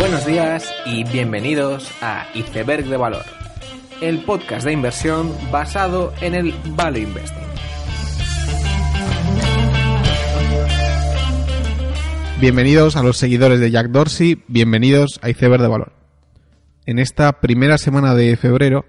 Buenos 0.00 0.24
días 0.24 0.74
y 0.86 1.04
bienvenidos 1.04 1.92
a 2.00 2.26
Iceberg 2.34 2.86
de 2.86 2.96
Valor, 2.96 3.26
el 4.00 4.24
podcast 4.24 4.64
de 4.64 4.72
inversión 4.72 5.30
basado 5.52 6.14
en 6.22 6.34
el 6.34 6.54
Value 6.74 7.00
Investing. 7.00 7.44
Bienvenidos 12.40 12.96
a 12.96 13.02
los 13.02 13.18
seguidores 13.18 13.60
de 13.60 13.70
Jack 13.70 13.88
Dorsey, 13.88 14.42
bienvenidos 14.48 15.20
a 15.20 15.28
Iceberg 15.28 15.60
de 15.60 15.68
Valor. 15.68 15.92
En 16.86 16.98
esta 16.98 17.42
primera 17.42 17.76
semana 17.76 18.14
de 18.14 18.34
febrero 18.38 18.86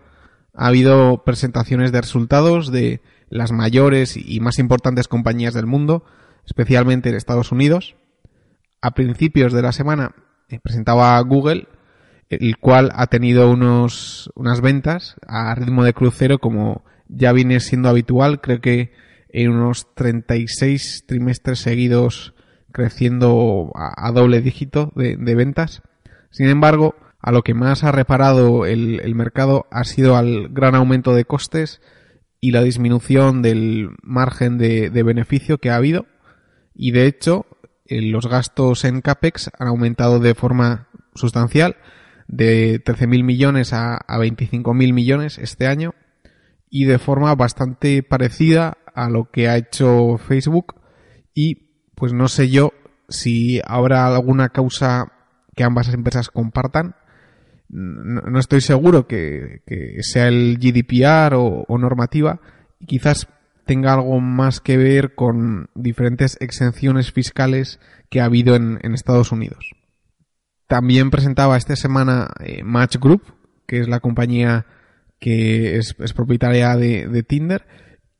ha 0.53 0.67
habido 0.67 1.25
presentaciones 1.25 1.91
de 1.91 1.99
resultados 1.99 2.71
de 2.71 3.01
las 3.29 3.51
mayores 3.51 4.15
y 4.15 4.39
más 4.39 4.59
importantes 4.59 5.09
compañías 5.09 5.53
del 5.53 5.65
mundo, 5.65 6.05
especialmente 6.45 7.09
en 7.09 7.15
Estados 7.15 7.51
Unidos. 7.51 7.97
A 8.81 8.91
principios 8.91 9.51
de 9.51 9.61
la 9.61 9.73
semana 9.73 10.15
presentaba 10.59 11.19
Google, 11.21 11.67
el 12.29 12.57
cual 12.57 12.91
ha 12.95 13.07
tenido 13.07 13.51
unos, 13.51 14.31
unas 14.35 14.61
ventas 14.61 15.15
a 15.27 15.53
ritmo 15.55 15.83
de 15.83 15.93
crucero 15.93 16.39
como 16.39 16.83
ya 17.07 17.33
viene 17.33 17.59
siendo 17.59 17.89
habitual, 17.89 18.39
creo 18.41 18.61
que 18.61 18.91
en 19.29 19.51
unos 19.51 19.93
36 19.95 21.05
trimestres 21.07 21.59
seguidos 21.59 22.33
creciendo 22.71 23.71
a, 23.75 24.11
doble 24.11 24.41
dígito 24.41 24.91
de, 24.95 25.35
ventas. 25.35 25.81
Sin 26.29 26.47
embargo, 26.47 26.95
a 27.19 27.31
lo 27.31 27.43
que 27.43 27.53
más 27.53 27.83
ha 27.83 27.91
reparado 27.91 28.65
el, 28.65 29.15
mercado 29.15 29.67
ha 29.71 29.83
sido 29.83 30.15
al 30.15 30.49
gran 30.49 30.75
aumento 30.75 31.13
de 31.13 31.25
costes 31.25 31.81
y 32.39 32.51
la 32.51 32.63
disminución 32.63 33.41
del 33.41 33.89
margen 34.01 34.57
de, 34.57 34.89
beneficio 35.03 35.57
que 35.57 35.69
ha 35.69 35.75
habido. 35.75 36.05
Y 36.73 36.91
de 36.91 37.05
hecho, 37.05 37.45
eh, 37.60 37.60
los 37.99 38.27
gastos 38.27 38.85
en 38.85 39.01
CAPEX 39.01 39.51
han 39.59 39.67
aumentado 39.67 40.19
de 40.19 40.35
forma 40.35 40.87
sustancial, 41.15 41.75
de 42.27 42.81
13.000 42.83 43.23
millones 43.23 43.73
a, 43.73 43.95
a 43.95 44.17
25.000 44.19 44.93
millones 44.93 45.37
este 45.37 45.67
año, 45.67 45.93
y 46.69 46.85
de 46.85 46.99
forma 46.99 47.35
bastante 47.35 48.01
parecida 48.03 48.77
a 48.95 49.09
lo 49.09 49.29
que 49.29 49.49
ha 49.49 49.57
hecho 49.57 50.17
Facebook. 50.17 50.75
Y 51.33 51.55
pues 51.95 52.13
no 52.13 52.27
sé 52.27 52.49
yo 52.49 52.71
si 53.09 53.61
habrá 53.65 54.07
alguna 54.07 54.49
causa 54.49 55.11
que 55.55 55.63
ambas 55.63 55.93
empresas 55.93 56.29
compartan. 56.29 56.95
No, 57.69 58.39
estoy 58.39 58.61
seguro 58.61 59.07
que, 59.07 59.61
sea 60.01 60.27
el 60.27 60.57
GDPR 60.59 61.35
o, 61.35 61.77
normativa. 61.77 62.41
Quizás 62.85 63.27
tenga 63.71 63.93
algo 63.93 64.19
más 64.19 64.59
que 64.59 64.75
ver 64.75 65.15
con 65.15 65.69
diferentes 65.75 66.35
exenciones 66.41 67.13
fiscales 67.13 67.79
que 68.09 68.19
ha 68.19 68.25
habido 68.25 68.57
en, 68.57 68.79
Estados 68.93 69.31
Unidos. 69.31 69.71
También 70.67 71.09
presentaba 71.09 71.55
esta 71.55 71.77
semana 71.77 72.31
eh, 72.41 72.63
Match 72.65 72.97
Group, 72.97 73.33
que 73.65 73.79
es 73.79 73.87
la 73.87 74.01
compañía 74.01 74.65
que 75.21 75.77
es, 75.77 75.93
propietaria 76.13 76.75
de, 76.75 77.23
Tinder, 77.23 77.65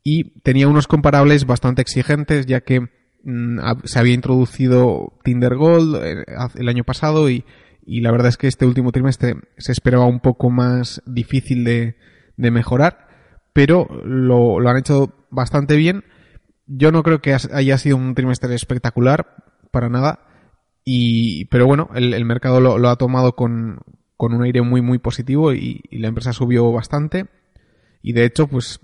y 0.05 0.39
tenía 0.39 0.69
unos 0.69 0.87
comparables 0.87 1.45
bastante 1.45 1.81
exigentes, 1.81 2.45
ya 2.45 2.61
que 2.61 2.79
mm, 3.25 3.59
se 3.83 3.99
había 3.99 4.13
introducido 4.13 5.19
Tinder 5.25 5.57
Gold 5.57 6.01
eh, 6.01 6.23
el 6.55 6.69
año 6.69 6.85
pasado 6.85 7.29
y, 7.29 7.43
la 7.85 8.11
verdad 8.13 8.29
es 8.29 8.37
que 8.37 8.47
este 8.47 8.65
último 8.65 8.93
trimestre 8.93 9.35
se 9.57 9.73
esperaba 9.73 10.05
un 10.05 10.21
poco 10.21 10.49
más 10.49 11.01
difícil 11.05 11.65
de, 11.65 11.97
mejorar, 12.37 13.09
pero 13.51 13.89
lo, 14.05 14.65
han 14.65 14.77
hecho 14.77 15.20
bastante 15.31 15.75
bien. 15.75 16.03
Yo 16.67 16.91
no 16.91 17.01
creo 17.01 17.21
que 17.21 17.33
haya 17.33 17.77
sido 17.77 17.97
un 17.97 18.13
trimestre 18.13 18.53
espectacular, 18.53 19.35
para 19.71 19.89
nada, 19.89 20.19
y, 20.83 21.45
pero 21.45 21.65
bueno, 21.67 21.89
el, 21.93 22.25
mercado 22.25 22.59
lo, 22.59 22.89
ha 22.89 22.95
tomado 22.97 23.35
con, 23.35 23.79
con, 24.17 24.33
un 24.33 24.43
aire 24.43 24.61
muy, 24.61 24.81
muy 24.81 24.99
positivo 24.99 25.53
y, 25.53 25.81
la 25.91 26.07
empresa 26.07 26.33
subió 26.33 26.71
bastante. 26.71 27.27
Y 28.01 28.13
de 28.13 28.25
hecho, 28.25 28.47
pues 28.47 28.79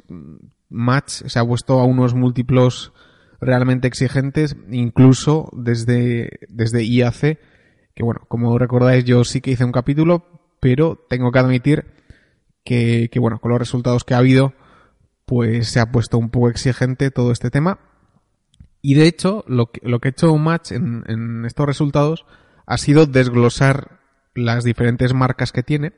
Match 0.70 1.24
se 1.26 1.40
ha 1.40 1.46
puesto 1.46 1.80
a 1.80 1.86
unos 1.86 2.14
múltiplos 2.14 2.94
realmente 3.40 3.88
exigentes, 3.88 4.56
incluso 4.72 5.50
desde, 5.54 6.40
desde 6.50 6.86
IAC, 6.86 7.40
que 7.96 8.04
bueno, 8.04 8.22
como 8.28 8.58
recordáis 8.58 9.06
yo 9.06 9.24
sí 9.24 9.42
que 9.42 9.52
hice 9.52 9.66
un 9.66 9.72
capítulo, 9.72 10.56
pero 10.60 11.04
tengo 11.10 11.32
que 11.32 11.40
admitir 11.40 11.86
que, 12.64 13.10
que 13.12 13.20
bueno, 13.20 13.40
con 13.40 13.52
los 13.52 13.60
resultados 13.60 14.04
que 14.04 14.14
ha 14.14 14.20
habido, 14.20 14.54
pues 15.28 15.68
se 15.68 15.80
ha 15.80 15.92
puesto 15.92 16.18
un 16.18 16.32
poco 16.32 16.50
exigente 16.50 17.12
todo 17.12 17.32
este 17.32 17.52
tema. 17.52 17.80
Y 18.82 18.96
de 18.96 19.08
hecho, 19.08 19.44
lo 19.48 19.72
que, 19.72 19.82
lo 19.84 20.00
que 20.00 20.08
ha 20.08 20.12
hecho 20.12 20.36
Match 20.38 20.72
en, 20.72 21.04
en 21.08 21.46
estos 21.46 21.66
resultados 21.68 22.26
ha 22.66 22.78
sido 22.78 23.06
desglosar 23.06 24.00
las 24.34 24.64
diferentes 24.64 25.14
marcas 25.14 25.52
que 25.52 25.64
tiene 25.64 25.94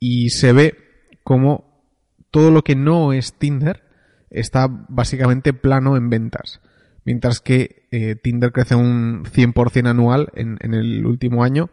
y 0.00 0.30
se 0.30 0.52
ve 0.52 0.74
como 1.22 1.84
todo 2.30 2.50
lo 2.50 2.62
que 2.62 2.74
no 2.74 3.12
es 3.12 3.34
Tinder 3.34 3.82
está 4.30 4.66
básicamente 4.88 5.52
plano 5.52 5.96
en 5.96 6.10
ventas. 6.10 6.60
Mientras 7.04 7.40
que 7.40 7.86
eh, 7.92 8.16
Tinder 8.16 8.50
crece 8.50 8.74
un 8.74 9.24
100% 9.24 9.88
anual 9.88 10.30
en, 10.34 10.58
en, 10.60 10.74
el 10.74 11.06
último 11.06 11.44
año, 11.44 11.70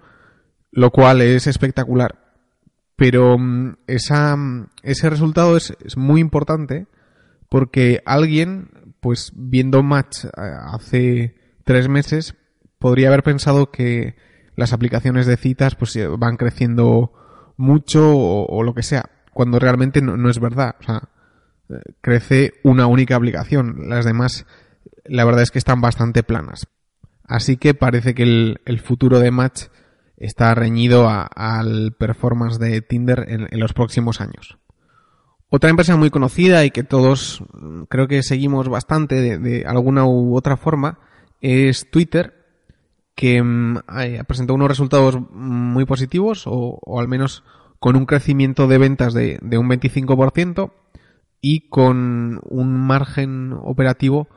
lo 0.72 0.92
cual 0.92 1.22
es 1.22 1.48
espectacular. 1.48 2.23
Pero 3.04 3.38
mm, 3.38 3.76
mm, 3.86 4.66
ese 4.82 5.10
resultado 5.10 5.58
es, 5.58 5.74
es 5.84 5.98
muy 5.98 6.22
importante 6.22 6.88
porque 7.50 8.02
alguien, 8.06 8.96
pues 9.02 9.34
viendo 9.36 9.84
Match 9.84 10.24
eh, 10.24 10.30
hace 10.72 11.36
tres 11.66 11.90
meses, 11.90 12.36
podría 12.80 13.10
haber 13.10 13.22
pensado 13.22 13.72
que 13.72 14.16
las 14.56 14.72
aplicaciones 14.72 15.26
de 15.26 15.36
citas 15.36 15.76
pues 15.76 15.94
eh, 15.98 16.08
van 16.08 16.38
creciendo 16.38 17.12
mucho 17.58 18.16
o, 18.16 18.64
lo 18.64 18.74
que 18.74 18.84
sea, 18.84 19.10
cuando 19.34 19.60
realmente 19.60 20.02
no, 20.02 20.30
es 20.30 20.40
verdad. 20.40 20.78
O 20.80 20.84
sea, 20.84 21.10
eh, 21.72 21.82
crece 22.00 22.54
una 22.64 22.88
única 22.88 23.18
aplicación. 23.18 23.90
Las 23.90 24.06
demás, 24.06 24.46
la 25.04 25.26
verdad 25.26 25.42
es 25.42 25.52
que 25.52 25.60
están 25.60 25.82
bastante 25.82 26.24
planas. 26.24 26.68
Así 27.26 27.58
que 27.58 27.74
parece 27.74 28.16
que 28.16 28.24
el, 28.24 28.80
futuro 28.82 29.20
de 29.20 29.32
Match 29.32 29.64
está 30.26 30.56
reñido 30.56 31.08
al 31.10 31.94
performance 31.98 32.60
de 32.60 32.82
Tinder 32.82 33.26
en 33.28 33.60
los 33.60 33.74
próximos 33.74 34.22
años. 34.22 34.58
Otra 35.56 35.70
empresa 35.70 35.96
muy 35.96 36.10
conocida 36.10 36.66
y 36.66 36.72
que 36.72 36.82
todos 36.82 37.44
mm, 37.54 37.84
creo 37.84 38.08
que 38.08 38.24
seguimos 38.24 38.70
bastante 38.70 39.38
de, 39.38 39.66
alguna 39.68 40.04
u 40.04 40.36
otra 40.36 40.58
forma 40.58 40.98
es 41.42 41.92
Twitter, 41.92 42.34
que 43.14 43.44
mm, 43.44 43.82
presentado 44.28 44.56
unos 44.56 44.70
resultados 44.70 45.20
muy 45.32 45.86
positivos 45.86 46.46
o, 46.48 46.80
al 47.00 47.08
menos 47.08 47.44
con 47.78 47.96
un 47.96 48.08
crecimiento 48.08 48.68
de 48.68 48.80
ventas 48.80 49.14
de, 49.14 49.38
un 49.56 49.70
25% 49.70 50.72
y 51.40 51.70
con 51.70 52.42
un 52.50 52.74
margen 52.76 53.54
operativo 53.54 54.30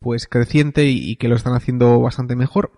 pues 0.00 0.26
creciente 0.26 0.86
y 0.86 1.14
que 1.14 1.28
lo 1.28 1.36
están 1.36 1.54
haciendo 1.54 2.00
bastante 2.00 2.34
mejor. 2.34 2.72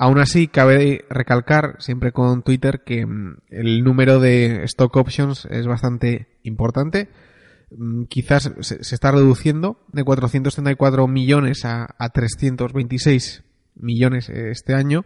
Aún 0.00 0.20
así, 0.20 0.46
cabe 0.46 1.04
recalcar, 1.10 1.74
siempre 1.80 2.12
con 2.12 2.42
Twitter, 2.42 2.84
que 2.84 3.04
mm, 3.04 3.38
el 3.48 3.82
número 3.82 4.20
de 4.20 4.62
stock 4.62 4.94
options 4.96 5.44
es 5.50 5.66
bastante 5.66 6.38
importante. 6.44 7.08
Mm, 7.76 8.04
quizás 8.04 8.52
se, 8.60 8.94
está 8.94 9.10
reduciendo 9.10 9.84
de 9.92 10.04
434 10.04 11.08
millones 11.08 11.64
a, 11.64 11.88
326 12.14 13.42
millones 13.74 14.28
este 14.28 14.72
año, 14.74 15.04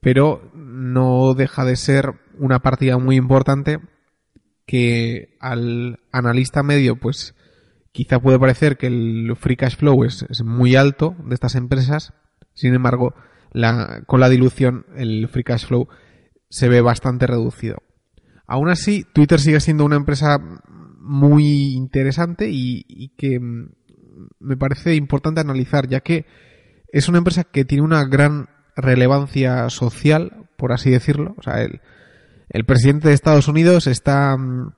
pero 0.00 0.52
no 0.54 1.34
deja 1.34 1.64
de 1.64 1.74
ser 1.74 2.14
una 2.38 2.60
partida 2.60 2.98
muy 2.98 3.16
importante 3.16 3.80
que 4.66 5.36
al 5.40 5.98
analista 6.12 6.62
medio, 6.62 6.94
pues 6.94 7.34
quizá 7.90 8.20
puede 8.20 8.38
parecer 8.38 8.76
que 8.76 8.86
el 8.86 9.34
free 9.36 9.56
cash 9.56 9.76
flow 9.76 10.04
es 10.04 10.44
muy 10.44 10.76
alto 10.76 11.16
de 11.26 11.34
estas 11.34 11.56
empresas. 11.56 12.14
Sin 12.54 12.74
embargo, 12.74 13.14
la, 13.52 14.02
con 14.06 14.20
la 14.20 14.28
dilución 14.28 14.86
el 14.96 15.28
free 15.28 15.44
cash 15.44 15.66
flow 15.66 15.88
se 16.48 16.68
ve 16.68 16.80
bastante 16.80 17.26
reducido. 17.26 17.82
Aún 18.46 18.68
así, 18.68 19.06
Twitter 19.12 19.40
sigue 19.40 19.60
siendo 19.60 19.84
una 19.84 19.96
empresa 19.96 20.38
muy 20.98 21.72
interesante 21.74 22.48
y, 22.50 23.14
que 23.16 23.40
mm, 23.40 23.70
me 24.40 24.56
parece 24.56 24.94
importante 24.94 25.40
analizar, 25.40 25.88
ya 25.88 26.00
que 26.00 26.26
es 26.92 27.08
una 27.08 27.18
empresa 27.18 27.44
que 27.44 27.64
tiene 27.64 27.84
una 27.84 28.04
gran 28.04 28.48
relevancia 28.76 29.68
social, 29.70 30.48
por 30.56 30.72
así 30.72 30.90
decirlo. 30.90 31.34
O 31.38 31.42
sea, 31.42 31.62
el, 31.62 31.80
el 32.50 32.64
presidente 32.64 33.08
de 33.08 33.14
Estados 33.14 33.48
Unidos 33.48 33.86
está 33.86 34.36
mm, 34.36 34.74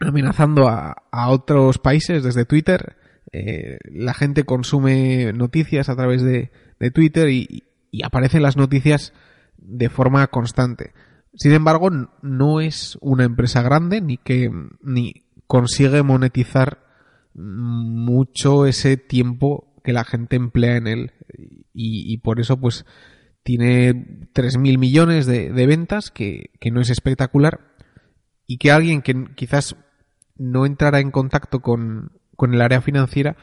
amenazando 0.00 0.68
a, 0.68 0.96
a, 1.10 1.28
otros 1.28 1.78
países 1.78 2.22
desde 2.22 2.46
Twitter. 2.46 2.96
Eh, 3.32 3.78
la 3.90 4.14
gente 4.14 4.44
consume 4.44 5.34
noticias 5.34 5.90
a 5.90 5.96
través 5.96 6.22
de, 6.22 6.50
de 6.80 6.90
Twitter 6.90 7.28
y, 7.28 7.67
y 7.90 8.04
aparecen 8.04 8.42
las 8.42 8.56
noticias 8.56 9.12
de 9.56 9.88
forma 9.88 10.26
constante. 10.28 10.92
Sin 11.34 11.52
embargo, 11.52 11.90
no 12.22 12.60
es 12.60 12.98
una 13.00 13.24
empresa 13.24 13.62
grande 13.62 14.00
ni 14.00 14.16
que 14.16 14.50
ni 14.82 15.26
consigue 15.46 16.02
monetizar 16.02 16.84
mucho 17.34 18.66
ese 18.66 18.96
tiempo 18.96 19.80
que 19.84 19.92
la 19.92 20.04
gente 20.04 20.36
emplea 20.36 20.76
en 20.76 20.86
él 20.86 21.12
y, 21.72 22.18
por 22.18 22.40
eso 22.40 22.58
pues 22.58 22.84
tiene 23.44 23.94
3.000 24.34 24.78
millones 24.78 25.26
de, 25.26 25.66
ventas, 25.66 26.10
que, 26.10 26.50
no 26.72 26.80
es 26.80 26.90
espectacular, 26.90 27.60
y 28.46 28.58
que 28.58 28.72
alguien 28.72 29.00
que 29.00 29.14
quizás 29.36 29.76
no 30.36 30.66
entrara 30.66 31.00
en 31.00 31.10
contacto 31.10 31.60
con, 31.60 32.12
con 32.36 32.52
el 32.52 32.60
área 32.60 32.80
financiera, 32.80 33.36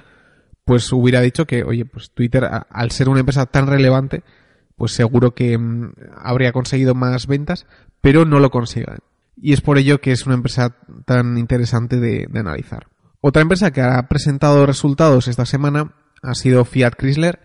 pues 0.65 0.91
hubiera 0.91 1.21
dicho 1.21 1.45
que, 1.45 1.63
oye, 1.63 1.85
pues 1.85 2.11
Twitter, 2.11 2.49
al 2.69 2.91
ser 2.91 3.07
una 3.07 3.19
empresa 3.19 3.45
tan 3.45 3.67
relevante, 3.67 4.23
pues 4.75 4.91
seguro 4.91 5.33
que 5.33 5.57
mm, 5.57 5.93
habría 6.17 6.51
conseguido 6.51 6.95
más 6.95 7.27
ventas, 7.27 7.67
pero 8.01 8.25
no 8.25 8.39
lo 8.39 8.49
consigue. 8.49 8.87
Y 9.37 9.53
es 9.53 9.61
por 9.61 9.77
ello 9.77 10.01
que 10.01 10.11
es 10.11 10.25
una 10.25 10.35
empresa 10.35 10.75
tan 11.05 11.37
interesante 11.37 11.99
de, 11.99 12.27
analizar. 12.33 12.87
Otra 13.21 13.41
empresa 13.41 13.71
que 13.71 13.81
ha 13.81 14.07
presentado 14.07 14.65
resultados 14.65 15.27
esta 15.27 15.45
semana 15.45 15.93
ha 16.23 16.33
sido 16.33 16.65
Fiat 16.65 16.95
Chrysler, 16.97 17.39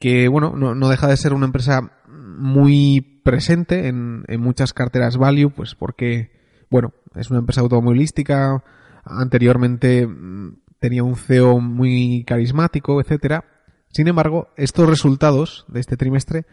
que 0.00 0.28
bueno, 0.28 0.54
no, 0.56 0.88
deja 0.88 1.06
de 1.06 1.16
ser 1.16 1.32
una 1.34 1.46
empresa 1.46 1.92
muy 2.08 3.20
presente 3.24 3.88
en, 3.88 4.24
en, 4.26 4.40
muchas 4.40 4.72
carteras 4.72 5.16
value, 5.16 5.50
pues 5.50 5.74
porque, 5.74 6.30
bueno, 6.70 6.92
es 7.14 7.30
una 7.30 7.40
empresa 7.40 7.60
automovilística, 7.60 8.62
anteriormente 9.04 10.06
mm, 10.06 10.56
tenía 10.80 11.02
un 11.02 11.16
CEO 11.16 11.60
muy 11.60 12.24
carismático, 12.24 13.00
etcétera. 13.00 13.44
Sin 13.90 14.08
embargo, 14.08 14.48
estos 14.56 14.88
resultados 14.88 15.64
de 15.68 15.80
este 15.80 15.96
trimestre 15.96 16.46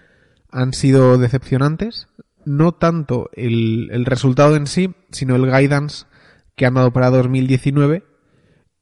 han 0.52 0.74
sido 0.74 1.18
decepcionantes, 1.18 2.08
no 2.46 2.74
tanto 2.74 3.30
el, 3.34 4.06
resultado 4.06 4.56
en 4.56 4.68
sí, 4.68 4.96
sino 5.12 5.36
el 5.36 5.46
guidance 5.46 6.06
que 6.56 6.66
han 6.66 6.76
dado 6.76 6.94
para 6.94 7.10
2019. 7.10 8.04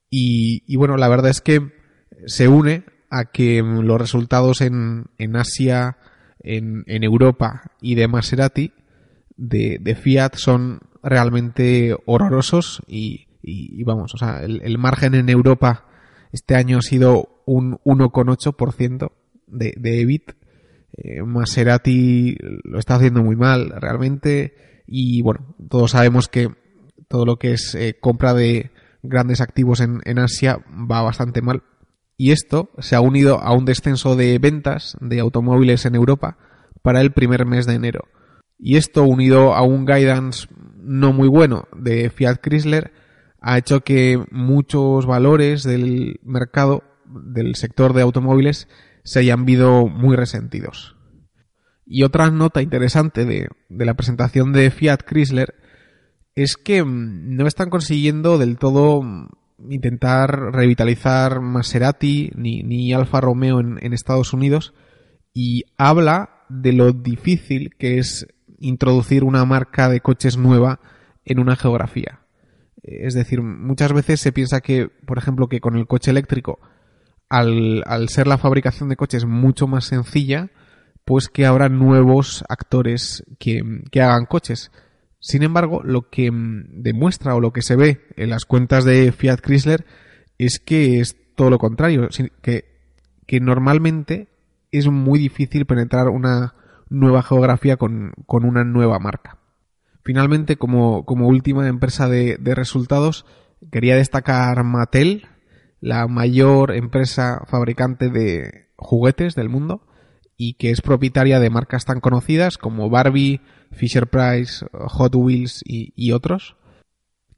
Y, 0.10 0.76
bueno, 0.76 0.96
la 0.98 1.08
verdad 1.08 1.32
es 1.32 1.42
que 1.42 1.72
se 2.28 2.48
une 2.48 2.86
a 3.10 3.26
que 3.26 3.64
los 3.64 4.00
resultados 4.00 4.62
en, 4.62 5.06
en 5.18 5.36
Asia, 5.36 5.98
en, 6.40 6.84
en, 6.86 7.04
Europa 7.04 7.72
y 7.82 7.96
de 7.96 8.08
Maserati 8.08 8.74
de, 9.36 9.80
de 9.82 9.96
Fiat 9.96 10.36
son 10.36 10.82
realmente 11.02 11.96
horrorosos 12.06 12.84
y, 12.88 13.28
y, 13.44 13.84
vamos, 13.84 14.14
o 14.16 14.18
sea, 14.18 14.42
el, 14.42 14.78
margen 14.78 15.16
en 15.16 15.30
Europa 15.30 15.86
este 16.32 16.56
año 16.56 16.78
ha 16.78 16.82
sido 16.82 17.44
un 17.46 17.78
1,8% 17.84 19.12
de, 19.48 19.74
de 19.78 20.02
EBIT. 20.02 20.32
Eh, 20.96 21.24
Maserati 21.24 22.38
lo 22.64 22.80
está 22.80 22.96
haciendo 22.96 23.24
muy 23.24 23.36
mal 23.36 23.74
realmente 23.80 24.84
y 24.88 25.22
bueno, 25.22 25.56
todos 25.70 25.92
sabemos 25.92 26.28
que 26.28 26.50
todo 27.08 27.26
lo 27.26 27.38
que 27.38 27.54
es 27.54 27.76
eh, 27.76 27.98
compra 28.00 28.34
de 28.34 28.72
grandes 29.02 29.42
activos 29.42 29.82
en, 29.82 30.02
en 30.06 30.20
Asia 30.20 30.64
va 30.70 31.02
bastante 31.02 31.42
mal. 31.42 31.64
Y 32.16 32.32
esto 32.32 32.70
se 32.80 32.96
ha 32.96 33.02
unido 33.02 33.40
a 33.40 33.54
un 33.54 33.66
descenso 33.66 34.16
de 34.16 34.40
ventas 34.40 34.96
de 35.02 35.20
automóviles 35.20 35.86
en 35.86 35.96
Europa 35.96 36.38
para 36.82 37.02
el 37.02 37.12
primer 37.12 37.46
mes 37.46 37.66
de 37.66 37.74
enero. 37.74 38.06
Y 38.58 38.78
esto 38.78 39.04
unido 39.04 39.54
a 39.54 39.64
un 39.64 39.86
guidance 39.86 40.48
no 40.78 41.12
muy 41.12 41.28
bueno 41.28 41.68
de 41.76 42.10
Fiat 42.10 42.38
Chrysler 42.42 42.92
ha 43.44 43.58
hecho 43.58 43.82
que 43.82 44.24
muchos 44.32 45.06
valores 45.06 45.64
del 45.64 46.20
mercado, 46.24 46.84
del 47.06 47.56
sector 47.56 47.94
de 47.94 48.02
automóviles, 48.02 48.70
se 49.04 49.20
hayan 49.20 49.46
visto 49.46 49.88
muy 49.88 50.16
resentidos. 50.16 50.96
Y 51.86 52.04
otra 52.04 52.32
nota 52.32 52.62
interesante 52.62 53.26
de, 53.26 53.50
la 53.70 53.94
presentación 53.96 54.54
de 54.54 54.72
Fiat 54.72 55.02
Chrysler 55.06 55.56
es 56.36 56.56
que 56.56 56.84
mm, 56.84 57.36
no 57.36 57.46
están 57.46 57.70
consiguiendo 57.70 58.38
del 58.38 58.58
todo 58.58 59.04
mm, 59.04 59.28
intentar 59.70 60.54
revitalizar 60.54 61.42
Maserati 61.42 62.32
ni, 62.36 62.64
ni 62.64 62.94
Alfa 62.94 63.20
Romeo 63.20 63.60
en, 63.60 63.78
en 63.82 63.92
Estados 63.92 64.32
Unidos 64.32 64.74
y 65.34 65.66
habla 65.78 66.46
de 66.48 66.72
lo 66.72 66.94
difícil 66.94 67.76
que 67.78 67.98
es 67.98 68.26
introducir 68.60 69.26
una 69.26 69.44
marca 69.44 69.90
de 69.90 70.00
coches 70.00 70.38
nueva 70.38 70.80
en 71.26 71.40
una 71.40 71.58
geografía. 71.58 72.23
Es 72.84 73.14
decir, 73.14 73.42
muchas 73.42 73.94
veces 73.94 74.20
se 74.20 74.34
piensa 74.34 74.60
que, 74.60 74.90
por 75.08 75.18
ejemplo, 75.18 75.48
que 75.48 75.62
con 75.62 75.78
el 75.78 75.88
coche 75.88 76.12
eléctrico, 76.12 76.60
al, 77.30 77.84
ser 78.10 78.28
la 78.28 78.38
fabricación 78.38 78.90
de 78.90 78.98
coches 78.98 79.26
mucho 79.26 79.68
más 79.68 79.86
sencilla, 79.86 80.52
pues 81.06 81.30
que 81.30 81.46
habrá 81.46 81.70
nuevos 81.70 82.44
actores 82.50 83.24
que, 83.40 83.62
hagan 83.96 84.26
coches. 84.26 84.72
Sin 85.20 85.44
embargo, 85.44 85.82
lo 85.84 86.10
que 86.10 86.30
demuestra 86.34 87.36
o 87.36 87.40
lo 87.40 87.54
que 87.54 87.62
se 87.62 87.78
ve 87.78 88.02
en 88.18 88.30
las 88.30 88.44
cuentas 88.44 88.84
de 88.84 89.14
Fiat 89.14 89.40
Chrysler 89.40 89.86
es 90.38 90.60
que 90.60 91.00
es 91.00 91.16
todo 91.36 91.50
lo 91.50 91.60
contrario, 91.60 92.10
que, 92.42 92.66
normalmente 93.40 94.28
es 94.72 94.88
muy 94.88 95.18
difícil 95.20 95.66
penetrar 95.66 96.10
una 96.10 96.56
nueva 96.90 97.24
geografía 97.24 97.78
con 97.78 98.14
una 98.28 98.64
nueva 98.66 99.00
marca. 99.00 99.43
Finalmente, 100.04 100.58
como, 100.58 101.06
última 101.08 101.68
empresa 101.68 102.10
de, 102.10 102.38
resultados, 102.56 103.26
quería 103.72 103.96
destacar 103.96 104.64
Mattel, 104.66 105.28
la 105.80 106.08
mayor 106.08 106.76
empresa 106.76 107.42
fabricante 107.48 108.10
de 108.10 108.68
juguetes 108.76 109.36
del 109.36 109.50
mundo 109.50 109.88
y 110.36 110.56
que 110.56 110.72
es 110.72 110.82
propietaria 110.82 111.40
de 111.40 111.50
marcas 111.50 111.86
tan 111.86 112.02
conocidas 112.02 112.58
como 112.58 112.90
Barbie, 112.90 113.42
Fisher 113.72 114.08
Price, 114.08 114.66
Hot 114.74 115.16
Wheels 115.16 115.62
y, 115.66 116.12
otros. 116.12 116.58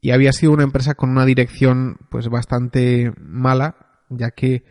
Y 0.00 0.10
había 0.10 0.32
sido 0.32 0.52
una 0.52 0.64
empresa 0.64 0.94
con 0.94 1.10
una 1.10 1.24
dirección 1.24 1.98
pues 2.10 2.28
bastante 2.28 3.12
mala, 3.18 4.02
ya 4.08 4.32
que 4.32 4.64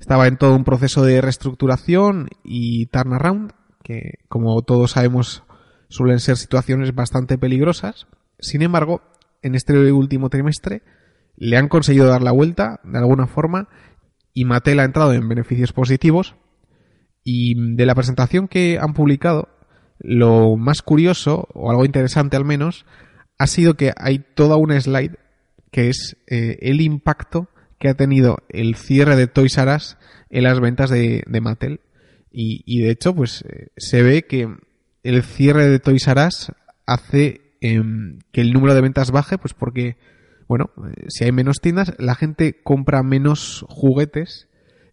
estaba 0.00 0.26
en 0.26 0.38
todo 0.38 0.56
un 0.56 0.64
proceso 0.64 1.04
de 1.04 1.20
reestructuración 1.20 2.28
y 2.42 2.86
turnaround, 2.86 3.52
que 3.84 4.18
como 4.28 4.60
todos 4.62 4.92
sabemos 4.92 5.44
suelen 5.88 6.20
ser 6.20 6.36
situaciones 6.36 6.94
bastante 6.94 7.38
peligrosas. 7.38 8.06
Sin 8.38 8.62
embargo, 8.62 9.02
en 9.42 9.54
este 9.54 9.92
último 9.92 10.30
trimestre 10.30 10.82
le 11.36 11.56
han 11.56 11.68
conseguido 11.68 12.06
dar 12.06 12.22
la 12.22 12.32
vuelta 12.32 12.80
de 12.84 12.98
alguna 12.98 13.26
forma 13.26 13.68
y 14.34 14.44
Mattel 14.44 14.80
ha 14.80 14.84
entrado 14.84 15.12
en 15.14 15.28
beneficios 15.28 15.72
positivos. 15.72 16.36
Y 17.24 17.74
de 17.74 17.86
la 17.86 17.94
presentación 17.94 18.48
que 18.48 18.78
han 18.80 18.94
publicado, 18.94 19.48
lo 19.98 20.56
más 20.56 20.82
curioso, 20.82 21.48
o 21.52 21.70
algo 21.70 21.84
interesante 21.84 22.36
al 22.36 22.44
menos, 22.44 22.86
ha 23.38 23.46
sido 23.46 23.74
que 23.74 23.92
hay 23.96 24.20
toda 24.20 24.56
una 24.56 24.80
slide 24.80 25.18
que 25.70 25.88
es 25.88 26.16
eh, 26.26 26.58
el 26.62 26.80
impacto 26.80 27.48
que 27.78 27.88
ha 27.88 27.94
tenido 27.94 28.38
el 28.48 28.76
cierre 28.76 29.16
de 29.16 29.26
Toys 29.26 29.58
R 29.58 29.74
Us 29.74 29.98
en 30.30 30.44
las 30.44 30.60
ventas 30.60 30.90
de, 30.90 31.24
Mattel. 31.40 31.80
Y, 32.30 32.82
de 32.82 32.90
hecho, 32.90 33.14
pues 33.14 33.42
eh, 33.48 33.68
se 33.76 34.02
ve 34.02 34.22
que 34.22 34.48
el 35.08 35.22
cierre 35.22 35.66
de 35.66 35.78
Toys 35.78 36.06
R 36.06 36.26
Us 36.26 36.52
hace 36.86 37.40
em, 37.60 38.18
que 38.30 38.42
el 38.42 38.52
número 38.52 38.74
de 38.74 38.82
ventas 38.82 39.10
baje, 39.10 39.38
pues 39.38 39.54
porque, 39.54 39.96
bueno, 40.48 40.70
eh, 40.76 41.06
si 41.08 41.24
hay 41.24 41.32
menos 41.32 41.60
tiendas, 41.60 41.94
la 41.98 42.14
gente 42.14 42.60
compra 42.62 43.02
menos 43.02 43.64
juguetes 43.68 44.48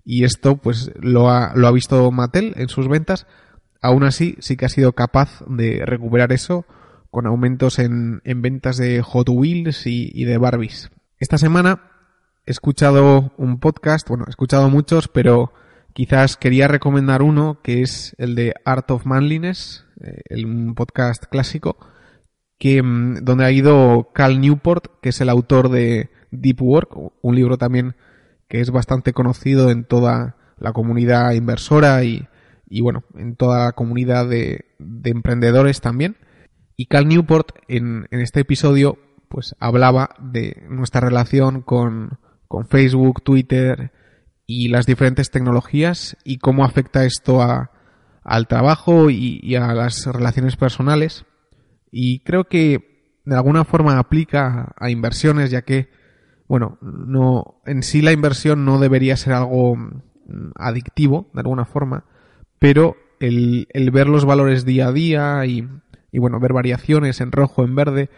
y 0.05 0.23
esto 0.23 0.57
pues 0.57 0.91
lo 0.99 1.29
ha, 1.29 1.53
lo 1.55 1.67
ha 1.67 1.71
visto 1.71 2.09
Mattel 2.11 2.53
en 2.55 2.69
sus 2.69 2.87
ventas. 2.87 3.27
Aún 3.81 4.03
así, 4.03 4.37
sí 4.39 4.55
que 4.55 4.65
ha 4.65 4.69
sido 4.69 4.93
capaz 4.93 5.43
de 5.47 5.83
recuperar 5.85 6.31
eso 6.31 6.65
con 7.11 7.27
aumentos 7.27 7.77
en, 7.79 8.21
en 8.23 8.41
ventas 8.41 8.77
de 8.77 9.01
Hot 9.01 9.29
Wheels 9.29 9.85
y, 9.85 10.11
y 10.13 10.23
de 10.25 10.37
Barbies. 10.37 10.91
Esta 11.19 11.37
semana 11.37 11.91
he 12.45 12.51
escuchado 12.51 13.33
un 13.37 13.59
podcast, 13.59 14.07
bueno, 14.07 14.25
he 14.27 14.29
escuchado 14.29 14.69
muchos, 14.69 15.07
pero 15.07 15.53
quizás 15.95 16.35
quería 16.35 16.67
recomendar 16.67 17.21
uno 17.21 17.61
que 17.63 17.81
es 17.81 18.15
el 18.17 18.35
de 18.35 18.53
Art 18.65 18.91
of 18.91 19.05
Manliness, 19.05 19.85
el, 20.25 20.45
un 20.45 20.75
podcast 20.75 21.23
clásico, 21.23 21.77
que, 22.59 22.83
mm, 22.83 23.23
donde 23.23 23.45
ha 23.45 23.51
ido 23.51 24.11
Cal 24.13 24.41
Newport, 24.41 24.99
que 25.01 25.09
es 25.09 25.21
el 25.21 25.29
autor 25.29 25.69
de 25.69 26.09
Deep 26.31 26.61
Work, 26.61 26.89
un 27.21 27.35
libro 27.35 27.57
también 27.57 27.95
que 28.49 28.59
es 28.59 28.71
bastante 28.71 29.13
conocido 29.13 29.71
en 29.71 29.85
toda 29.85 30.35
la 30.57 30.73
comunidad 30.73 31.31
inversora 31.31 32.03
y, 32.03 32.27
bueno, 32.81 33.05
en 33.15 33.37
toda 33.37 33.65
la 33.65 33.71
comunidad 33.71 34.27
de, 34.27 34.65
de 34.79 35.09
emprendedores 35.09 35.79
también. 35.79 36.17
Y 36.75 36.87
Cal 36.87 37.07
Newport 37.07 37.55
en, 37.69 38.07
en, 38.11 38.19
este 38.19 38.41
episodio 38.41 38.97
pues 39.29 39.55
hablaba 39.59 40.09
de 40.19 40.61
nuestra 40.69 40.99
relación 40.99 41.61
con 41.61 42.19
Facebook, 42.69 43.23
Twitter 43.23 43.91
y 44.47 44.67
las 44.67 44.85
diferentes 44.85 45.31
tecnologías 45.31 46.17
y 46.23 46.37
cómo 46.37 46.65
afecta 46.65 47.05
esto 47.05 47.41
a, 47.41 47.71
al 48.23 48.47
trabajo 48.47 49.09
y, 49.09 49.55
a 49.55 49.73
las 49.73 50.05
relaciones 50.05 50.55
personales. 50.55 51.25
Y 51.91 52.19
creo 52.19 52.45
que 52.45 53.19
de 53.25 53.35
alguna 53.35 53.63
forma 53.63 53.97
aplica 53.97 54.73
a 54.77 54.89
inversiones, 54.89 55.49
ya 55.49 55.63
que, 55.63 55.89
bueno, 56.47 56.77
no, 56.81 57.61
en 57.65 57.81
sí 57.81 58.01
la 58.01 58.11
inversión 58.11 58.65
no 58.65 58.79
debería 58.79 59.17
ser 59.17 59.33
algo 59.33 59.75
mm, 59.75 60.51
adictivo, 60.55 61.29
de 61.33 61.41
alguna 61.41 61.65
forma, 61.65 62.05
pero 62.59 62.97
el, 63.19 63.67
el 63.73 63.91
ver 63.91 64.07
los 64.07 64.25
valores 64.25 64.65
día 64.65 64.87
a 64.87 64.91
día 64.91 65.45
y, 65.45 65.67
y, 66.11 66.19
bueno, 66.19 66.39
ver 66.39 66.53
variaciones 66.53 67.21
en 67.21 67.31
rojo, 67.31 67.63
en 67.63 67.75
verde, 67.75 68.09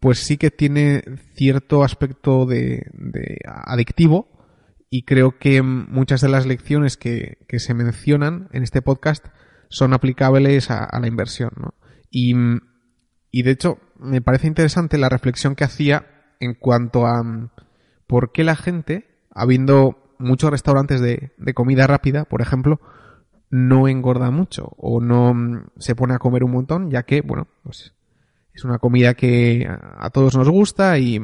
pues 0.00 0.18
sí 0.18 0.36
que 0.36 0.50
tiene 0.50 1.02
cierto 1.34 1.84
aspecto 1.84 2.44
de, 2.46 2.86
de 2.92 3.38
adictivo 3.44 4.35
y 4.96 5.02
creo 5.02 5.36
que 5.38 5.60
muchas 5.60 6.22
de 6.22 6.30
las 6.30 6.46
lecciones 6.46 6.96
que, 6.96 7.36
se 7.58 7.74
mencionan 7.74 8.48
en 8.52 8.62
este 8.62 8.80
podcast 8.80 9.26
son 9.68 9.92
aplicables 9.92 10.70
a, 10.70 10.88
la 10.98 11.06
inversión. 11.06 11.50
¿no? 11.54 11.74
Y, 12.10 12.34
y 13.30 13.42
de 13.42 13.50
hecho, 13.50 13.78
me 13.98 14.22
parece 14.22 14.46
interesante 14.46 14.96
la 14.96 15.10
reflexión 15.10 15.54
que 15.54 15.64
hacía 15.64 16.06
en 16.40 16.54
cuanto 16.54 17.06
a 17.06 17.22
mm, 17.22 17.50
por 18.06 18.32
qué 18.32 18.42
la 18.42 18.56
gente, 18.56 19.06
habiendo 19.34 20.14
muchos 20.18 20.50
restaurantes 20.50 21.02
de, 21.02 21.34
de 21.36 21.52
comida 21.52 21.86
rápida, 21.86 22.24
por 22.24 22.40
ejemplo, 22.40 22.80
no 23.50 23.88
engorda 23.88 24.30
mucho 24.30 24.72
o 24.78 25.02
no 25.02 25.34
mm, 25.34 25.66
se 25.76 25.94
pone 25.94 26.14
a 26.14 26.18
comer 26.18 26.42
un 26.42 26.52
montón, 26.52 26.90
ya 26.90 27.02
que, 27.02 27.20
bueno, 27.20 27.48
pues 27.64 27.92
es 28.54 28.64
una 28.64 28.78
comida 28.78 29.12
que 29.12 29.68
a 29.68 30.08
todos 30.08 30.34
nos 30.38 30.48
gusta 30.48 30.98
y, 30.98 31.20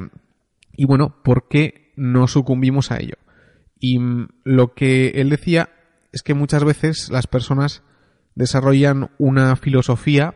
y 0.76 0.84
bueno, 0.84 1.22
¿por 1.24 1.48
qué 1.48 1.94
no 1.96 2.26
sucumbimos 2.26 2.90
a 2.90 2.98
ello? 2.98 3.14
Y 3.82 3.98
mm, 3.98 4.28
lo 4.44 4.74
que 4.74 5.08
él 5.08 5.28
decía 5.28 5.68
es 6.12 6.22
que 6.22 6.32
muchas 6.32 6.64
veces 6.64 7.10
las 7.10 7.26
personas 7.26 7.82
desarrollan 8.34 9.10
una 9.18 9.56
filosofía 9.56 10.34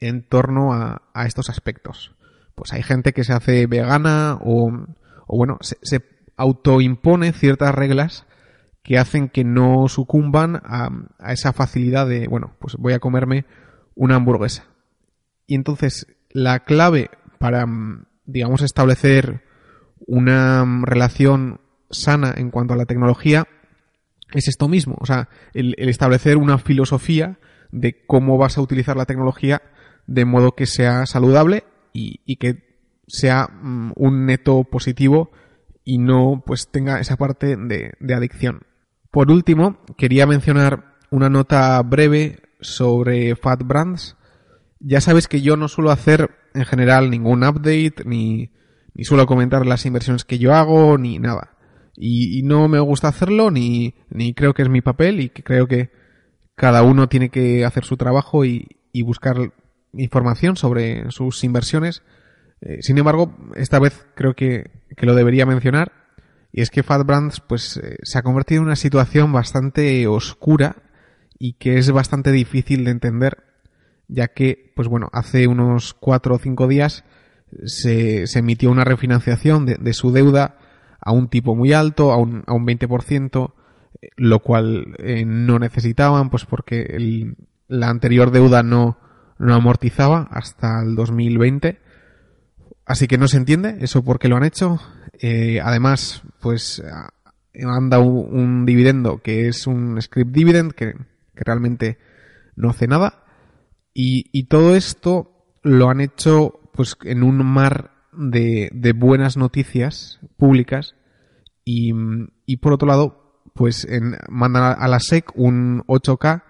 en 0.00 0.22
torno 0.22 0.72
a, 0.72 1.02
a 1.14 1.26
estos 1.26 1.50
aspectos. 1.50 2.16
Pues 2.56 2.72
hay 2.72 2.82
gente 2.82 3.12
que 3.12 3.24
se 3.24 3.34
hace 3.34 3.66
vegana 3.66 4.38
o, 4.40 4.72
o 5.26 5.36
bueno, 5.36 5.58
se, 5.60 5.76
se 5.82 6.02
autoimpone 6.36 7.32
ciertas 7.32 7.74
reglas 7.74 8.26
que 8.82 8.98
hacen 8.98 9.28
que 9.28 9.44
no 9.44 9.86
sucumban 9.88 10.56
a, 10.64 10.88
a, 11.18 11.32
esa 11.32 11.52
facilidad 11.52 12.08
de, 12.08 12.26
bueno, 12.26 12.56
pues 12.58 12.76
voy 12.76 12.94
a 12.94 13.00
comerme 13.00 13.44
una 13.94 14.16
hamburguesa. 14.16 14.64
Y 15.46 15.54
entonces 15.56 16.06
la 16.30 16.64
clave 16.64 17.10
para, 17.38 17.66
mm, 17.66 18.06
digamos, 18.24 18.62
establecer 18.62 19.44
una 20.06 20.64
mm, 20.64 20.84
relación 20.84 21.60
sana 21.92 22.34
en 22.36 22.50
cuanto 22.50 22.74
a 22.74 22.76
la 22.76 22.86
tecnología 22.86 23.46
es 24.32 24.48
esto 24.48 24.66
mismo, 24.66 24.96
o 24.98 25.06
sea, 25.06 25.28
el, 25.52 25.74
establecer 25.76 26.38
una 26.38 26.58
filosofía 26.58 27.38
de 27.70 28.04
cómo 28.06 28.38
vas 28.38 28.56
a 28.56 28.62
utilizar 28.62 28.96
la 28.96 29.04
tecnología 29.04 29.62
de 30.06 30.24
modo 30.24 30.54
que 30.54 30.66
sea 30.66 31.06
saludable 31.06 31.64
y, 31.92 32.36
que 32.36 32.88
sea 33.06 33.46
mm, 33.46 33.92
un 33.94 34.26
neto 34.26 34.64
positivo 34.64 35.30
y 35.84 35.98
no 35.98 36.42
pues 36.46 36.68
tenga 36.70 36.98
esa 36.98 37.16
parte 37.16 37.56
de, 37.56 37.92
de 38.00 38.14
adicción. 38.14 38.62
Por 39.10 39.30
último, 39.30 39.78
quería 39.98 40.26
mencionar 40.26 40.96
una 41.10 41.28
nota 41.28 41.80
breve 41.82 42.40
sobre 42.60 43.36
Fat 43.36 43.62
Brands. 43.62 44.16
Ya 44.80 45.02
sabes 45.02 45.28
que 45.28 45.42
yo 45.42 45.58
no 45.58 45.68
suelo 45.68 45.90
hacer 45.90 46.30
en 46.54 46.64
general 46.64 47.10
ningún 47.10 47.44
update 47.44 48.04
ni 48.06 48.50
ni 48.94 49.04
suelo 49.04 49.26
comentar 49.26 49.64
las 49.66 49.86
inversiones 49.86 50.24
que 50.24 50.38
yo 50.38 50.54
hago, 50.54 50.98
ni 50.98 51.18
nada. 51.18 51.51
Y, 51.96 52.42
no 52.42 52.68
me 52.68 52.80
gusta 52.80 53.08
hacerlo, 53.08 53.50
ni, 53.50 53.94
ni 54.10 54.34
creo 54.34 54.54
que 54.54 54.62
es 54.62 54.68
mi 54.68 54.80
papel, 54.80 55.20
y 55.20 55.28
que 55.28 55.42
creo 55.42 55.66
que 55.66 55.90
cada 56.54 56.82
uno 56.82 57.08
tiene 57.08 57.28
que 57.28 57.64
hacer 57.64 57.84
su 57.84 57.96
trabajo 57.96 58.44
y, 58.44 58.78
buscar 59.04 59.52
información 59.94 60.56
sobre 60.56 61.10
sus 61.10 61.44
inversiones. 61.44 62.02
Eh, 62.60 62.78
sin 62.82 62.98
embargo, 62.98 63.36
esta 63.56 63.78
vez 63.78 64.06
creo 64.14 64.34
que, 64.34 64.70
que, 64.96 65.06
lo 65.06 65.14
debería 65.14 65.46
mencionar. 65.46 65.92
Y 66.52 66.60
es 66.60 66.70
que 66.70 66.82
Fat 66.82 67.06
Brands 67.06 67.40
pues, 67.40 67.78
eh, 67.78 67.96
se 68.02 68.18
ha 68.18 68.22
convertido 68.22 68.60
en 68.60 68.66
una 68.66 68.76
situación 68.76 69.32
bastante 69.32 70.06
oscura 70.06 70.76
y 71.38 71.54
que 71.54 71.78
es 71.78 71.90
bastante 71.90 72.30
difícil 72.30 72.84
de 72.84 72.90
entender, 72.90 73.42
ya 74.06 74.28
que, 74.28 74.72
pues 74.76 74.88
bueno, 74.88 75.08
hace 75.12 75.46
unos 75.46 75.94
cuatro 75.94 76.36
o 76.36 76.38
cinco 76.38 76.68
días 76.68 77.04
se, 77.64 78.26
se 78.26 78.38
emitió 78.38 78.70
una 78.70 78.84
refinanciación 78.84 79.66
de, 79.66 79.76
de, 79.76 79.92
su 79.92 80.12
deuda 80.12 80.58
a 81.02 81.12
un 81.12 81.28
tipo 81.28 81.54
muy 81.54 81.72
alto, 81.72 82.12
a 82.12 82.16
un, 82.16 82.44
a 82.46 82.54
un 82.54 82.66
20%, 82.66 83.52
lo 84.16 84.38
cual 84.40 84.94
eh, 84.98 85.24
no 85.26 85.58
necesitaban, 85.58 86.30
pues 86.30 86.46
porque 86.46 86.82
el, 86.82 87.36
la 87.68 87.88
anterior 87.88 88.30
deuda 88.30 88.62
no, 88.62 88.98
no 89.38 89.54
amortizaba 89.54 90.28
hasta 90.30 90.82
el 90.82 90.94
2020. 90.94 91.80
Así 92.86 93.06
que 93.08 93.18
no 93.18 93.28
se 93.28 93.36
entiende 93.36 93.78
eso 93.80 94.04
por 94.04 94.18
qué 94.18 94.28
lo 94.28 94.36
han 94.36 94.44
hecho. 94.44 94.80
Eh, 95.20 95.60
además, 95.62 96.22
pues 96.40 96.82
han 97.54 97.92
un, 97.94 98.64
dividendo 98.64 99.18
que 99.18 99.48
es 99.48 99.66
un 99.66 100.00
script 100.00 100.32
dividend 100.32 100.72
que, 100.72 100.94
que 101.34 101.44
realmente 101.44 101.98
no 102.56 102.70
hace 102.70 102.86
nada. 102.86 103.24
Y, 103.94 104.26
y 104.32 104.44
todo 104.44 104.74
esto 104.74 105.32
lo 105.62 105.90
han 105.90 106.00
hecho 106.00 106.60
pues 106.72 106.96
en 107.04 107.22
un 107.22 107.44
mar 107.44 107.91
de, 108.12 108.70
de 108.72 108.92
buenas 108.92 109.36
noticias 109.36 110.20
públicas 110.36 110.94
y, 111.64 111.92
y 112.46 112.56
por 112.58 112.72
otro 112.72 112.88
lado 112.88 113.42
pues 113.54 113.84
en, 113.84 114.16
mandan 114.28 114.76
a 114.78 114.88
la 114.88 115.00
SEC 115.00 115.30
un 115.34 115.82
8K 115.86 116.42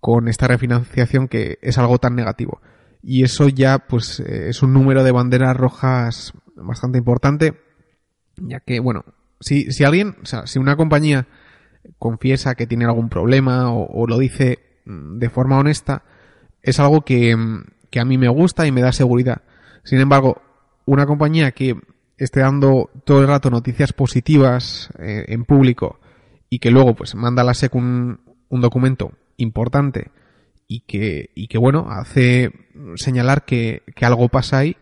con 0.00 0.28
esta 0.28 0.46
refinanciación 0.48 1.28
que 1.28 1.58
es 1.62 1.78
algo 1.78 1.98
tan 1.98 2.14
negativo 2.14 2.60
y 3.02 3.22
eso 3.24 3.48
ya 3.48 3.78
pues 3.78 4.20
eh, 4.20 4.48
es 4.48 4.62
un 4.62 4.72
número 4.72 5.04
de 5.04 5.12
banderas 5.12 5.56
rojas 5.56 6.32
bastante 6.56 6.98
importante 6.98 7.60
ya 8.36 8.60
que 8.60 8.80
bueno 8.80 9.04
si, 9.40 9.70
si 9.72 9.84
alguien 9.84 10.16
o 10.22 10.26
sea 10.26 10.46
si 10.46 10.58
una 10.58 10.76
compañía 10.76 11.26
confiesa 11.98 12.54
que 12.54 12.66
tiene 12.66 12.84
algún 12.84 13.08
problema 13.08 13.72
o, 13.72 13.86
o 13.86 14.06
lo 14.06 14.18
dice 14.18 14.58
mm, 14.84 15.18
de 15.18 15.30
forma 15.30 15.58
honesta 15.58 16.02
es 16.66 16.80
algo 16.80 17.02
que, 17.02 17.34
que 17.90 18.00
a 18.00 18.04
mí 18.04 18.18
me 18.18 18.28
gusta 18.28 18.66
y 18.66 18.72
me 18.72 18.82
da 18.82 18.92
seguridad. 18.92 19.42
Sin 19.84 20.00
embargo, 20.00 20.42
una 20.86 21.04
compañía 21.04 21.52
que 21.52 21.78
esté 22.16 22.40
dando 22.40 22.90
todo 23.04 23.20
el 23.20 23.28
rato 23.28 23.50
noticias 23.50 23.92
positivas 23.92 24.88
eh, 24.98 25.26
en 25.28 25.44
público 25.44 26.00
y 26.48 26.60
que 26.60 26.70
luego 26.70 26.94
pues 26.94 27.14
manda 27.14 27.42
a 27.42 27.44
la 27.44 27.54
SEC 27.54 27.74
un, 27.74 28.20
un 28.48 28.60
documento 28.60 29.12
importante 29.36 30.10
y 30.66 30.80
que, 30.80 31.30
y 31.34 31.48
que 31.48 31.58
bueno, 31.58 31.88
hace 31.90 32.52
señalar 32.96 33.44
que, 33.44 33.82
que 33.94 34.06
algo 34.06 34.28
pasa 34.28 34.58
ahí, 34.58 34.76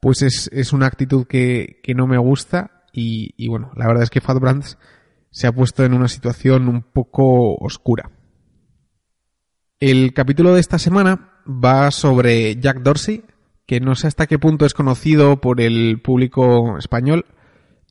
pues 0.00 0.22
es, 0.22 0.50
es 0.52 0.72
una 0.72 0.86
actitud 0.86 1.26
que, 1.26 1.80
que 1.82 1.94
no 1.94 2.06
me 2.06 2.18
gusta 2.18 2.84
y, 2.92 3.34
y, 3.36 3.48
bueno, 3.48 3.72
la 3.74 3.86
verdad 3.86 4.04
es 4.04 4.10
que 4.10 4.20
Fat 4.20 4.38
Brands 4.38 4.78
se 5.30 5.46
ha 5.46 5.52
puesto 5.52 5.84
en 5.84 5.94
una 5.94 6.08
situación 6.08 6.68
un 6.68 6.82
poco 6.82 7.56
oscura. 7.56 8.10
El 9.80 10.14
capítulo 10.14 10.54
de 10.54 10.60
esta 10.60 10.78
semana 10.78 11.40
va 11.46 11.90
sobre 11.90 12.56
Jack 12.56 12.82
Dorsey, 12.82 13.24
que 13.66 13.80
no 13.80 13.94
sé 13.94 14.06
hasta 14.06 14.26
qué 14.26 14.38
punto 14.38 14.66
es 14.66 14.74
conocido 14.74 15.40
por 15.40 15.60
el 15.60 16.00
público 16.00 16.78
español, 16.78 17.26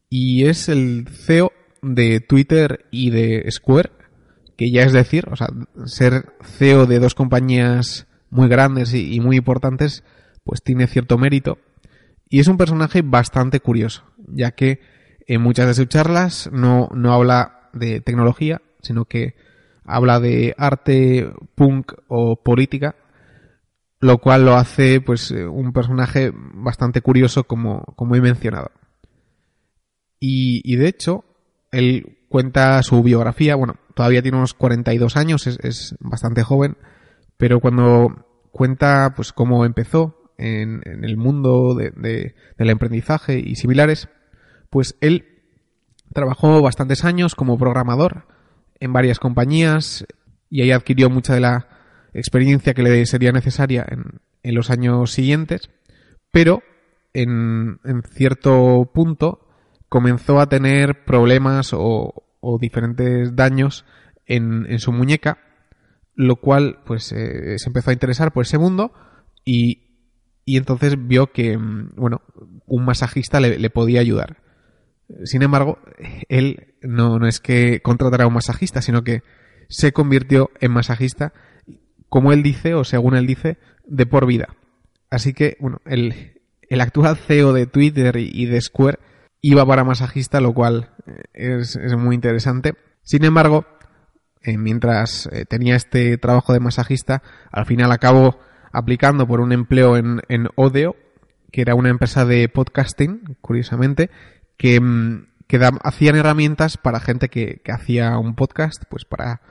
y 0.09 0.45
es 0.45 0.69
el 0.69 1.07
CEO 1.07 1.51
de 1.81 2.19
Twitter 2.19 2.85
y 2.91 3.09
de 3.09 3.49
Square, 3.51 3.91
que 4.55 4.71
ya 4.71 4.83
es 4.83 4.93
decir, 4.93 5.27
o 5.31 5.35
sea, 5.35 5.47
ser 5.85 6.33
CEO 6.43 6.85
de 6.85 6.99
dos 6.99 7.15
compañías 7.15 8.07
muy 8.29 8.47
grandes 8.47 8.93
y, 8.93 9.19
muy 9.19 9.37
importantes, 9.37 10.03
pues 10.43 10.61
tiene 10.63 10.87
cierto 10.87 11.17
mérito. 11.17 11.57
Y 12.29 12.39
es 12.39 12.47
un 12.47 12.57
personaje 12.57 13.01
bastante 13.03 13.59
curioso, 13.59 14.03
ya 14.27 14.51
que 14.51 14.79
en 15.27 15.41
muchas 15.41 15.67
de 15.67 15.73
sus 15.73 15.87
charlas 15.87 16.49
no, 16.51 16.89
no 16.93 17.13
habla 17.13 17.69
de 17.73 18.01
tecnología, 18.01 18.61
sino 18.81 19.05
que 19.05 19.35
habla 19.85 20.19
de 20.19 20.55
arte, 20.57 21.31
punk 21.55 21.93
o 22.07 22.35
política, 22.35 22.95
lo 24.03 24.17
cual 24.17 24.43
lo 24.43 24.55
hace 24.55 24.99
pues 24.99 25.31
eh, 25.31 25.47
un 25.47 25.71
personaje 25.71 26.33
bastante 26.35 26.99
curioso 26.99 27.45
como, 27.45 27.83
como 27.95 28.15
he 28.15 28.21
mencionado. 28.21 28.69
Y, 30.19 30.61
y, 30.65 30.75
de 30.75 30.89
hecho, 30.89 31.23
él 31.71 32.17
cuenta 32.27 32.83
su 32.83 33.01
biografía, 33.01 33.55
bueno, 33.55 33.77
todavía 33.95 34.21
tiene 34.21 34.37
unos 34.37 34.53
42 34.55 35.15
años, 35.15 35.47
es, 35.47 35.57
es 35.63 35.95
bastante 36.01 36.43
joven, 36.43 36.75
pero 37.37 37.61
cuando 37.61 38.25
cuenta 38.51 39.13
pues 39.15 39.31
cómo 39.31 39.63
empezó 39.63 40.33
en, 40.37 40.81
en 40.83 41.05
el 41.05 41.15
mundo 41.15 41.73
de, 41.73 41.91
de, 41.91 42.35
del 42.57 42.69
emprendizaje 42.69 43.39
y 43.39 43.55
similares, 43.55 44.09
pues 44.69 44.97
él 44.99 45.27
trabajó 46.13 46.61
bastantes 46.61 47.05
años 47.05 47.35
como 47.35 47.57
programador 47.57 48.27
en 48.81 48.91
varias 48.91 49.19
compañías 49.19 50.05
y 50.49 50.61
ahí 50.61 50.71
adquirió 50.71 51.09
mucha 51.09 51.35
de 51.35 51.39
la 51.39 51.72
experiencia 52.13 52.73
que 52.73 52.83
le 52.83 53.05
sería 53.05 53.31
necesaria 53.31 53.85
en, 53.89 54.19
en 54.43 54.55
los 54.55 54.69
años 54.69 55.11
siguientes, 55.11 55.69
pero 56.31 56.61
en, 57.13 57.79
en, 57.83 58.03
cierto 58.03 58.89
punto 58.93 59.47
comenzó 59.89 60.39
a 60.39 60.47
tener 60.47 61.05
problemas 61.05 61.73
o, 61.73 62.25
o 62.39 62.59
diferentes 62.59 63.35
daños 63.35 63.85
en, 64.25 64.65
en, 64.69 64.79
su 64.79 64.91
muñeca, 64.91 65.37
lo 66.15 66.37
cual 66.37 66.79
pues 66.85 67.11
eh, 67.11 67.57
se 67.57 67.69
empezó 67.69 67.89
a 67.89 67.93
interesar 67.93 68.33
por 68.33 68.45
ese 68.45 68.57
mundo 68.57 68.93
y, 69.45 69.83
y 70.45 70.57
entonces 70.57 70.95
vio 71.07 71.31
que 71.31 71.57
mm, 71.57 71.91
bueno 71.95 72.21
un 72.65 72.85
masajista 72.85 73.39
le, 73.39 73.69
podía 73.69 74.01
ayudar. 74.01 74.37
Sin 75.25 75.43
embargo, 75.43 75.79
él 76.29 76.75
no, 76.81 77.19
no 77.19 77.27
es 77.27 77.39
que 77.39 77.81
contratara 77.81 78.23
a 78.23 78.27
un 78.27 78.33
masajista, 78.33 78.81
sino 78.81 79.03
que 79.03 79.21
se 79.69 79.91
convirtió 79.91 80.49
en 80.59 80.71
masajista 80.71 81.33
como 82.13 82.31
él 82.31 82.43
dice, 82.43 82.75
o 82.75 82.83
según 82.83 83.15
él 83.15 83.25
dice, 83.25 83.57
de 83.87 84.05
por 84.05 84.27
vida. 84.27 84.49
Así 85.09 85.33
que, 85.33 85.57
bueno, 85.59 85.79
el, 85.83 86.39
el 86.69 86.79
actual 86.79 87.17
CEO 87.17 87.53
de 87.53 87.65
Twitter 87.65 88.17
y 88.17 88.45
de 88.45 88.61
Square 88.61 88.99
iba 89.41 89.65
para 89.65 89.83
masajista, 89.83 90.39
lo 90.39 90.53
cual 90.53 90.91
eh, 91.07 91.23
es, 91.33 91.75
es 91.75 91.97
muy 91.97 92.13
interesante. 92.13 92.75
Sin 93.01 93.25
embargo, 93.25 93.65
eh, 94.43 94.59
mientras 94.59 95.27
eh, 95.31 95.45
tenía 95.45 95.75
este 95.75 96.15
trabajo 96.19 96.53
de 96.53 96.59
masajista, 96.59 97.23
al 97.51 97.65
final 97.65 97.91
acabo 97.91 98.37
aplicando 98.71 99.25
por 99.25 99.41
un 99.41 99.51
empleo 99.51 99.97
en, 99.97 100.21
en 100.29 100.49
Odeo, 100.53 100.95
que 101.51 101.61
era 101.61 101.73
una 101.73 101.89
empresa 101.89 102.25
de 102.25 102.47
podcasting, 102.47 103.37
curiosamente, 103.41 104.11
que, 104.57 104.79
mm, 104.79 105.29
que 105.47 105.59
hacían 105.81 106.15
herramientas 106.15 106.77
para 106.77 106.99
gente 106.99 107.29
que, 107.29 107.59
que, 107.63 107.71
hacía 107.71 108.19
un 108.19 108.35
podcast, 108.35 108.83
pues 108.87 109.03
para 109.03 109.41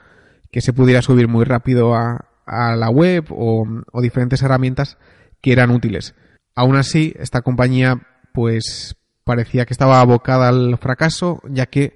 que 0.49 0.61
se 0.61 0.71
pudiera 0.71 1.01
subir 1.01 1.27
muy 1.27 1.43
rápido 1.43 1.93
a, 1.93 2.29
a 2.45 2.75
la 2.75 2.89
web 2.89 3.25
o, 3.29 3.65
diferentes 4.01 4.41
herramientas 4.41 4.97
que 5.41 5.51
eran 5.51 5.71
útiles. 5.71 6.15
Aún 6.55 6.75
así, 6.75 7.13
esta 7.17 7.41
compañía 7.41 8.07
pues 8.33 8.95
parecía 9.23 9.65
que 9.65 9.73
estaba 9.73 10.01
abocada 10.01 10.49
al 10.49 10.77
fracaso, 10.77 11.41
ya 11.49 11.67
que 11.67 11.95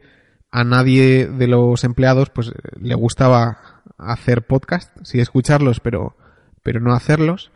a 0.51 0.63
nadie 0.63 1.27
de 1.27 1.47
los 1.47 1.83
empleados 1.83 2.29
pues 2.29 2.51
le 2.79 2.95
gustaba 2.95 3.83
hacer 3.97 4.45
podcast, 4.45 4.95
sí 5.03 5.19
escucharlos, 5.19 5.79
pero, 5.79 6.15
pero 6.63 6.79
no 6.79 6.93
hacerlos. 6.93 7.51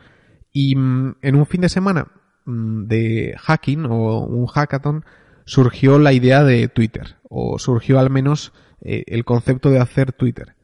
Y 0.52 0.76
mm, 0.76 1.16
en 1.22 1.36
un 1.36 1.46
fin 1.46 1.62
de 1.62 1.68
semana 1.68 2.08
mm, 2.44 2.84
de 2.86 3.34
hacking 3.38 3.86
o 3.86 4.24
un 4.26 4.46
hackathon 4.46 5.04
surgió 5.44 5.98
la 5.98 6.12
idea 6.12 6.44
de 6.44 6.68
Twitter, 6.68 7.16
o 7.28 7.58
surgió 7.58 7.98
al 7.98 8.10
menos 8.10 8.52
eh, 8.80 9.04
el 9.06 9.24
concepto 9.24 9.70
de 9.70 9.80
hacer 9.80 10.12
Twitter. 10.12 10.56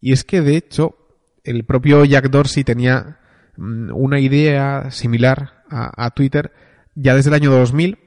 Y 0.00 0.12
es 0.12 0.24
que 0.24 0.40
de 0.40 0.56
hecho 0.56 0.99
el 1.44 1.64
propio 1.64 2.04
Jack 2.04 2.30
Dorsey 2.30 2.64
tenía 2.64 3.18
mm, 3.56 3.90
una 3.94 4.20
idea 4.20 4.90
similar 4.90 5.64
a, 5.70 6.10
Twitter 6.10 6.52
ya 6.96 7.14
desde 7.14 7.30
el 7.30 7.34
año 7.34 7.52
2000 7.52 7.98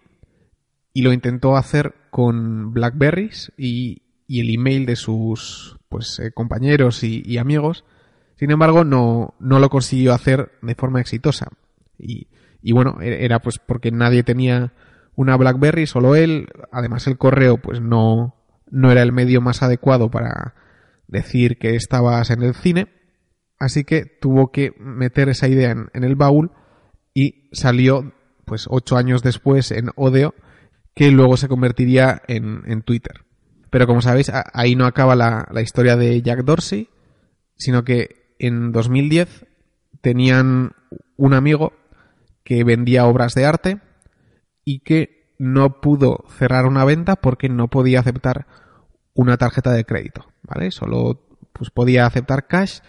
y 0.94 1.02
lo 1.02 1.14
intentó 1.14 1.56
hacer 1.56 1.96
con 2.10 2.74
Blackberries 2.74 3.52
y, 3.58 4.02
el 4.28 4.50
email 4.50 4.88
de 4.88 4.96
sus 4.96 5.78
pues 5.90 6.18
eh, 6.20 6.32
compañeros 6.32 7.04
y, 7.04 7.22
y, 7.24 7.38
amigos. 7.38 7.86
Sin 8.36 8.50
embargo, 8.50 8.84
no, 8.84 9.36
no 9.40 9.60
lo 9.60 9.70
consiguió 9.70 10.12
hacer 10.12 10.54
de 10.64 10.74
forma 10.74 11.00
exitosa. 11.00 11.50
Y, 12.00 12.28
y 12.64 12.72
bueno, 12.72 12.98
e, 13.00 13.26
era 13.26 13.40
pues 13.40 13.60
porque 13.60 13.92
nadie 13.92 14.24
tenía 14.24 14.74
una 15.16 15.38
BlackBerry, 15.38 15.86
solo 15.86 16.16
él. 16.16 16.48
Además, 16.72 17.06
el 17.06 17.18
correo 17.20 17.58
pues 17.58 17.80
no, 17.80 18.36
no 18.72 18.92
era 18.92 19.04
el 19.04 19.12
medio 19.12 19.40
más 19.40 19.62
adecuado 19.62 20.10
para 20.10 20.56
decir 21.08 21.60
que 21.60 21.76
estabas 21.76 22.32
en 22.32 22.42
el 22.42 22.56
cine. 22.56 22.88
Así 23.64 23.86
que 23.86 24.06
tuvo 24.06 24.52
que 24.52 24.74
meter 24.78 25.30
esa 25.30 25.48
idea 25.48 25.72
en, 25.72 26.04
el 26.04 26.18
baúl 26.18 26.52
y 27.14 27.48
salió 27.54 28.12
pues 28.44 28.68
ocho 28.70 28.98
años 28.98 29.24
después 29.24 29.72
en 29.72 29.90
Odeo, 29.96 30.36
que 30.94 31.12
luego 31.12 31.38
se 31.38 31.48
convertiría 31.48 32.22
en, 32.28 32.64
en 32.66 32.82
Twitter. 32.82 33.24
Pero 33.70 33.88
como 33.88 34.02
sabéis, 34.02 34.30
ahí 34.54 34.76
no 34.76 34.86
acaba 34.86 35.16
la, 35.16 35.48
la, 35.50 35.62
historia 35.62 35.96
de 35.96 36.22
Jack 36.22 36.44
Dorsey, 36.44 36.90
sino 37.56 37.86
que 37.86 38.36
en 38.38 38.74
2010 38.74 39.46
tenían 40.02 40.74
un 41.16 41.34
amigo 41.34 41.72
que 42.44 42.66
vendía 42.66 43.06
obras 43.06 43.34
de 43.34 43.46
arte 43.46 43.80
y 44.66 44.80
que 44.80 45.36
no 45.40 45.80
pudo 45.80 46.26
cerrar 46.38 46.66
una 46.66 46.84
venta 46.84 47.16
porque 47.16 47.48
no 47.48 47.70
podía 47.70 48.02
aceptar 48.02 48.46
una 49.14 49.38
tarjeta 49.38 49.72
de 49.72 49.86
crédito, 49.86 50.26
¿vale? 50.42 50.70
Solo 50.72 51.22
pues 51.54 51.70
podía 51.70 52.06
aceptar 52.06 52.48
cash 52.48 52.82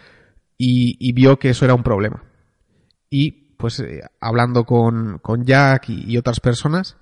y, 0.66 0.96
y 0.98 1.12
vio 1.12 1.38
que 1.38 1.50
eso 1.50 1.66
era 1.66 1.74
un 1.74 1.82
problema. 1.82 2.24
Y 3.10 3.56
pues 3.58 3.80
eh, 3.80 4.00
hablando 4.18 4.64
con, 4.64 5.18
con 5.18 5.44
Jack 5.44 5.90
y, 5.90 6.16
otras 6.16 6.40
personas, 6.40 6.96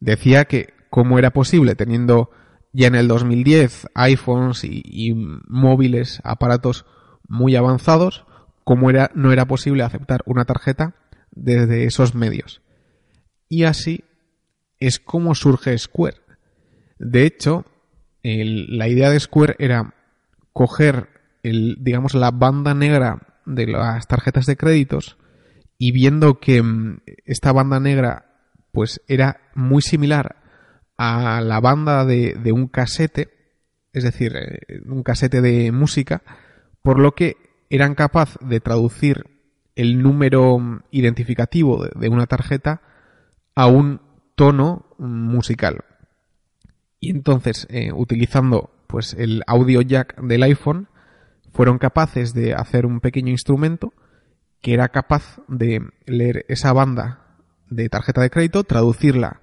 decía 0.00 0.44
que 0.44 0.74
cómo 0.90 1.18
era 1.18 1.30
posible 1.30 1.74
teniendo 1.74 2.30
ya 2.74 2.88
en 2.88 2.96
el 2.96 3.08
2010 3.08 3.88
iPhones 3.94 4.64
y, 4.64 4.82
y 4.84 5.14
móviles, 5.14 6.20
aparatos 6.24 6.84
muy 7.26 7.56
avanzados, 7.56 8.26
cómo 8.64 8.90
era, 8.90 9.10
no 9.14 9.32
era 9.32 9.46
posible 9.46 9.82
aceptar 9.82 10.20
una 10.26 10.44
tarjeta 10.44 10.94
desde 11.30 11.84
esos 11.84 12.14
medios. 12.14 12.60
Y 13.48 13.64
así 13.64 14.04
es 14.78 15.00
como 15.00 15.34
surge 15.34 15.76
Square. 15.78 16.18
De 16.98 17.24
hecho, 17.24 17.64
la 18.22 18.88
idea 18.88 19.08
de 19.08 19.20
Square 19.20 19.56
era 19.58 19.94
coger 20.52 21.08
el, 21.42 21.76
digamos, 21.80 22.14
la 22.14 22.30
banda 22.30 22.74
negra 22.74 23.40
de 23.46 23.66
las 23.66 24.06
tarjetas 24.06 24.46
de 24.46 24.56
créditos 24.56 25.16
y 25.78 25.92
viendo 25.92 26.40
que 26.40 26.62
mm, 26.62 27.00
esta 27.24 27.52
banda 27.52 27.80
negra 27.80 28.26
pues 28.72 29.00
era 29.08 29.40
muy 29.54 29.82
similar 29.82 30.36
a 30.96 31.40
la 31.40 31.60
banda 31.60 32.04
de, 32.04 32.34
de 32.34 32.52
un 32.52 32.68
casete, 32.68 33.30
es 33.92 34.04
decir, 34.04 34.36
eh, 34.36 34.82
un 34.86 35.02
casete 35.02 35.40
de 35.40 35.72
música, 35.72 36.22
por 36.82 36.98
lo 36.98 37.14
que 37.14 37.36
eran 37.70 37.94
capaz 37.94 38.36
de 38.40 38.60
traducir 38.60 39.24
el 39.80 40.02
número 40.02 40.58
mm, 40.58 40.82
identificativo 40.90 41.86
de, 41.86 42.08
una 42.08 42.26
tarjeta 42.26 42.82
a 43.54 43.66
un 43.66 44.00
tono 44.34 44.86
musical. 44.98 45.84
Y 46.98 47.10
entonces, 47.10 47.66
eh, 47.70 47.92
utilizando 47.92 48.70
pues 48.86 49.14
el 49.14 49.42
audio 49.46 49.80
jack 49.80 50.20
del 50.20 50.42
iPhone, 50.42 50.88
fueron 51.52 51.78
capaces 51.78 52.34
de 52.34 52.54
hacer 52.54 52.86
un 52.86 53.00
pequeño 53.00 53.30
instrumento 53.30 53.92
que 54.60 54.74
era 54.74 54.88
capaz 54.88 55.40
de 55.48 55.82
leer 56.06 56.44
esa 56.48 56.72
banda 56.72 57.38
de 57.70 57.88
tarjeta 57.88 58.20
de 58.20 58.30
crédito, 58.30 58.64
traducirla 58.64 59.40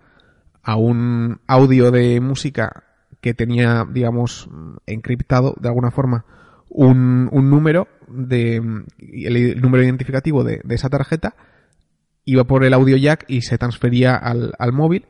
a 0.61 0.75
un 0.75 1.39
audio 1.47 1.91
de 1.91 2.19
música 2.19 2.83
que 3.21 3.33
tenía, 3.33 3.85
digamos, 3.89 4.49
encriptado 4.85 5.55
de 5.59 5.69
alguna 5.69 5.91
forma 5.91 6.25
un, 6.69 7.29
un 7.31 7.49
número 7.49 7.87
de 8.07 8.57
el, 8.57 9.61
número 9.61 9.83
identificativo 9.83 10.43
de, 10.43 10.61
de, 10.63 10.75
esa 10.75 10.89
tarjeta 10.89 11.35
iba 12.25 12.43
por 12.43 12.63
el 12.63 12.73
audio 12.73 12.97
jack 12.97 13.25
y 13.27 13.41
se 13.41 13.57
transfería 13.57 14.15
al, 14.15 14.53
al 14.59 14.73
móvil 14.73 15.05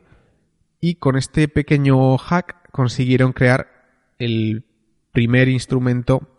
y 0.80 0.94
con 0.94 1.16
este 1.16 1.48
pequeño 1.48 2.16
hack 2.16 2.70
consiguieron 2.70 3.32
crear 3.32 3.68
el 4.18 4.64
primer 5.12 5.48
instrumento 5.48 6.37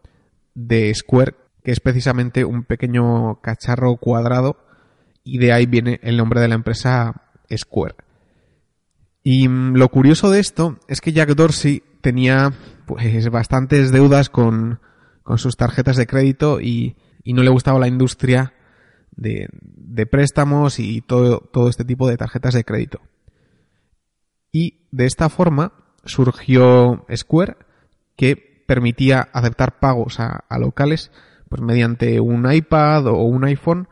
de 0.67 0.93
Square 0.93 1.35
que 1.63 1.71
es 1.71 1.79
precisamente 1.79 2.45
un 2.45 2.63
pequeño 2.63 3.41
cacharro 3.41 3.97
cuadrado 3.97 4.57
y 5.23 5.37
de 5.37 5.51
ahí 5.51 5.65
viene 5.65 5.99
el 6.03 6.17
nombre 6.17 6.39
de 6.39 6.47
la 6.47 6.55
empresa 6.55 7.23
Square. 7.55 7.95
Y 9.23 9.47
mm, 9.47 9.75
lo 9.75 9.89
curioso 9.89 10.29
de 10.29 10.39
esto 10.39 10.79
es 10.87 11.01
que 11.01 11.11
Jack 11.11 11.29
Dorsey 11.35 11.83
tenía 12.01 12.53
pues 12.85 13.29
bastantes 13.29 13.91
deudas 13.91 14.29
con, 14.29 14.79
con 15.23 15.37
sus 15.37 15.57
tarjetas 15.57 15.97
de 15.97 16.07
crédito 16.07 16.61
y, 16.61 16.95
y, 17.23 17.33
no 17.33 17.43
le 17.43 17.49
gustaba 17.49 17.79
la 17.79 17.87
industria 17.87 18.53
de, 19.11 19.47
de 19.51 20.05
préstamos 20.05 20.79
y 20.79 21.01
todo, 21.01 21.39
todo 21.51 21.69
este 21.69 21.83
tipo 21.83 22.07
de 22.07 22.17
tarjetas 22.17 22.53
de 22.53 22.63
crédito. 22.63 23.01
Y 24.51 24.87
de 24.91 25.05
esta 25.05 25.29
forma 25.29 25.73
surgió 26.05 27.05
Square 27.13 27.57
que 28.15 28.48
permitía 28.69 29.29
aceptar 29.33 29.79
pagos 29.79 30.19
a, 30.19 30.45
locales 30.59 31.09
pues 31.49 31.59
mediante 31.59 32.19
un 32.19 32.51
iPad 32.51 33.07
o 33.07 33.23
un 33.23 33.43
iPhone 33.43 33.87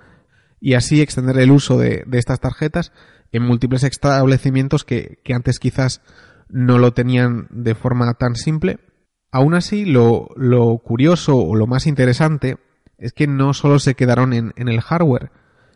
y 0.62 0.76
así 0.76 1.02
extender 1.02 1.40
el 1.40 1.50
uso 1.50 1.80
de, 1.80 2.06
estas 2.12 2.40
tarjetas 2.40 2.92
en 3.32 3.42
múltiples 3.42 3.84
establecimientos 3.84 4.84
que, 4.84 5.18
antes 5.34 5.58
quizás 5.58 6.04
no 6.48 6.78
lo 6.78 6.94
tenían 6.94 7.48
de 7.50 7.74
forma 7.74 8.14
tan 8.14 8.36
simple. 8.36 8.78
Aún 9.32 9.56
así, 9.56 9.84
lo, 9.84 10.28
curioso 10.84 11.40
o 11.40 11.56
lo 11.56 11.66
más 11.66 11.88
interesante 11.88 12.58
es 13.00 13.14
que 13.14 13.26
no 13.26 13.56
solo 13.56 13.80
se 13.80 13.96
quedaron 13.96 14.32
en, 14.32 14.54
en 14.58 14.68
el 14.68 14.82
hardware, 14.82 15.32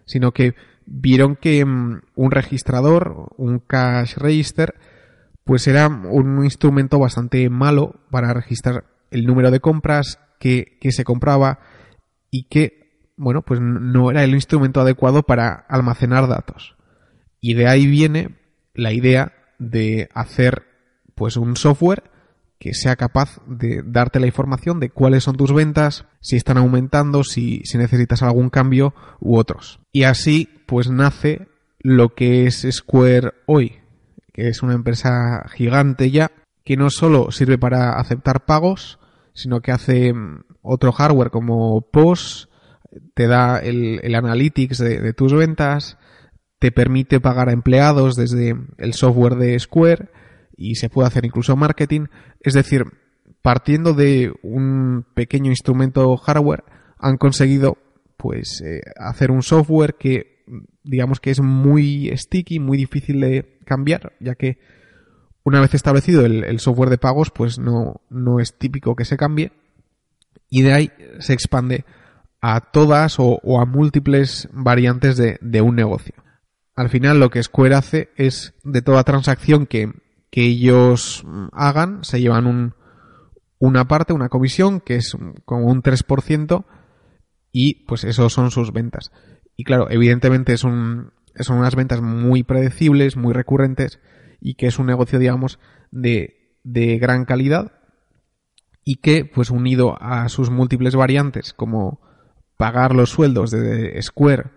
sino 0.05 0.31
que 0.31 0.53
vieron 0.85 1.35
que 1.35 1.63
um, 1.63 2.01
un 2.13 2.29
registrador, 2.29 3.33
un 3.37 3.57
cash 3.57 4.15
register, 4.17 4.75
pues 5.43 5.67
era 5.67 5.87
un 5.87 6.43
instrumento 6.43 6.99
bastante 6.99 7.49
malo 7.49 7.95
para 8.11 8.31
registrar 8.31 8.90
el 9.11 9.25
número 9.25 9.51
de 9.51 9.59
compras 9.59 10.19
que, 10.39 10.77
que 10.81 10.91
se 10.91 11.03
compraba 11.03 11.59
y 12.31 12.43
que, 12.43 13.11
bueno, 13.17 13.43
pues 13.43 13.59
no 13.61 14.09
era 14.09 14.23
el 14.23 14.33
instrumento 14.33 14.81
adecuado 14.81 15.23
para 15.23 15.65
almacenar 15.69 16.27
datos. 16.27 16.75
Y 17.39 17.53
de 17.53 17.67
ahí 17.67 17.85
viene 17.85 18.37
la 18.73 18.93
idea 18.93 19.33
de 19.59 20.09
hacer 20.13 20.63
pues 21.15 21.37
un 21.37 21.55
software 21.55 22.11
que 22.61 22.73
sea 22.75 22.95
capaz 22.95 23.41
de 23.47 23.81
darte 23.83 24.19
la 24.19 24.27
información 24.27 24.79
de 24.79 24.91
cuáles 24.91 25.23
son 25.23 25.35
tus 25.35 25.51
ventas, 25.51 26.05
si 26.19 26.35
están 26.35 26.57
aumentando, 26.57 27.23
si, 27.23 27.61
si 27.65 27.79
necesitas 27.79 28.21
algún 28.21 28.51
cambio 28.51 28.93
u 29.19 29.37
otros. 29.37 29.79
Y 29.91 30.03
así 30.03 30.47
pues 30.67 30.89
nace 30.89 31.47
lo 31.79 32.13
que 32.13 32.45
es 32.45 32.67
Square 32.69 33.33
hoy, 33.47 33.79
que 34.31 34.47
es 34.47 34.61
una 34.61 34.73
empresa 34.73 35.43
gigante 35.49 36.11
ya, 36.11 36.31
que 36.63 36.77
no 36.77 36.91
solo 36.91 37.31
sirve 37.31 37.57
para 37.57 37.99
aceptar 37.99 38.45
pagos, 38.45 38.99
sino 39.33 39.61
que 39.61 39.71
hace 39.71 40.13
mm, 40.13 40.43
otro 40.61 40.91
hardware 40.91 41.31
como 41.31 41.81
POS, 41.81 42.49
te 43.13 43.27
da 43.27 43.59
el, 43.59 43.99
el 44.03 44.15
analytics 44.15 44.77
de, 44.77 44.99
de, 44.99 45.13
tus 45.13 45.33
ventas, 45.33 45.97
te 46.59 46.71
permite 46.71 47.19
pagar 47.19 47.49
a 47.49 47.53
empleados 47.53 48.15
desde 48.15 48.55
el 48.77 48.93
software 48.93 49.35
de 49.35 49.57
Square 49.59 50.09
y 50.57 50.75
se 50.75 50.89
puede 50.89 51.07
hacer 51.07 51.25
incluso 51.25 51.55
marketing. 51.55 52.07
Es 52.39 52.53
decir, 52.53 52.85
partiendo 53.41 53.93
de 53.93 54.33
un 54.43 55.05
pequeño 55.15 55.49
instrumento 55.49 56.15
hardware, 56.17 56.63
han 56.97 57.17
conseguido 57.17 57.77
pues 58.17 58.61
eh, 58.61 58.81
hacer 58.97 59.31
un 59.31 59.41
software 59.41 59.95
que 59.95 60.43
digamos 60.83 61.19
que 61.19 61.31
es 61.31 61.41
muy 61.41 62.11
sticky, 62.15 62.59
muy 62.59 62.77
difícil 62.77 63.21
de 63.21 63.59
cambiar, 63.65 64.13
ya 64.19 64.35
que 64.35 64.59
una 65.43 65.61
vez 65.61 65.73
establecido 65.73 66.25
el, 66.25 66.59
software 66.59 66.89
de 66.89 66.97
pagos, 66.97 67.31
pues 67.31 67.57
no, 67.57 68.01
no 68.09 68.39
es 68.39 68.57
típico 68.57 68.95
que 68.95 69.05
se 69.05 69.17
cambie. 69.17 69.51
Y 70.49 70.61
de 70.61 70.73
ahí 70.73 70.91
se 71.19 71.33
expande 71.33 71.85
a 72.41 72.59
todas 72.59 73.15
o, 73.19 73.39
a 73.59 73.65
múltiples 73.65 74.49
variantes 74.51 75.17
de, 75.17 75.61
un 75.61 75.75
negocio. 75.75 76.15
Al 76.75 76.89
final 76.89 77.19
lo 77.19 77.29
que 77.29 77.43
Square 77.43 77.75
hace 77.75 78.09
es 78.15 78.53
de 78.63 78.81
toda 78.81 79.03
transacción 79.03 79.65
que, 79.65 79.91
que 80.29 80.43
ellos 80.43 81.23
hagan, 81.51 82.03
se 82.03 82.19
llevan 82.19 82.47
un, 82.47 82.73
una 83.59 83.87
parte, 83.87 84.13
una 84.13 84.29
comisión, 84.29 84.79
que 84.79 84.95
es 84.95 85.15
como 85.45 85.67
un 85.67 85.83
3%, 85.83 86.65
y 87.51 87.85
pues 87.85 88.03
eso 88.03 88.29
son 88.29 88.49
sus 88.49 88.73
ventas. 88.73 89.11
Y 89.55 89.63
claro, 89.63 89.89
evidentemente 89.91 90.57
son, 90.57 91.13
son 91.35 91.59
unas 91.59 91.75
ventas 91.75 92.01
muy 92.01 92.43
predecibles, 92.43 93.17
muy 93.17 93.33
recurrentes, 93.33 93.99
y 94.41 94.55
que 94.55 94.67
es 94.67 94.79
un 94.79 94.87
negocio, 94.87 95.19
digamos, 95.19 95.59
de, 95.91 96.59
de 96.65 96.97
gran 96.97 97.23
calidad 97.23 97.71
y 98.83 98.95
que, 98.95 99.23
pues 99.23 99.51
unido 99.51 99.95
a 100.01 100.27
sus 100.27 100.49
múltiples 100.49 100.95
variantes, 100.95 101.53
como 101.53 102.01
pagar 102.57 102.93
los 102.93 103.11
sueldos 103.11 103.51
de 103.51 104.01
Square 104.01 104.51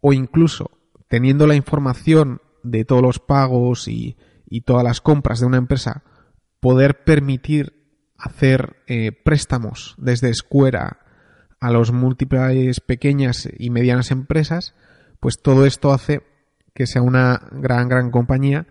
o 0.00 0.12
incluso 0.12 0.72
teniendo 1.08 1.46
la 1.46 1.54
información 1.54 2.42
de 2.62 2.84
todos 2.84 3.02
los 3.02 3.18
pagos 3.18 3.88
y, 3.88 4.16
y 4.46 4.62
todas 4.62 4.84
las 4.84 5.00
compras 5.00 5.40
de 5.40 5.46
una 5.46 5.56
empresa, 5.56 6.02
poder 6.60 7.04
permitir 7.04 7.78
hacer 8.16 8.76
eh, 8.86 9.12
préstamos 9.12 9.94
desde 9.98 10.32
Square 10.34 10.78
a, 10.78 11.70
los 11.70 11.92
múltiples 11.92 12.80
pequeñas 12.80 13.48
y 13.58 13.70
medianas 13.70 14.10
empresas, 14.10 14.74
pues 15.20 15.40
todo 15.42 15.66
esto 15.66 15.92
hace 15.92 16.22
que 16.74 16.86
sea 16.86 17.02
una 17.02 17.48
gran, 17.50 17.88
gran 17.88 18.10
compañía 18.10 18.66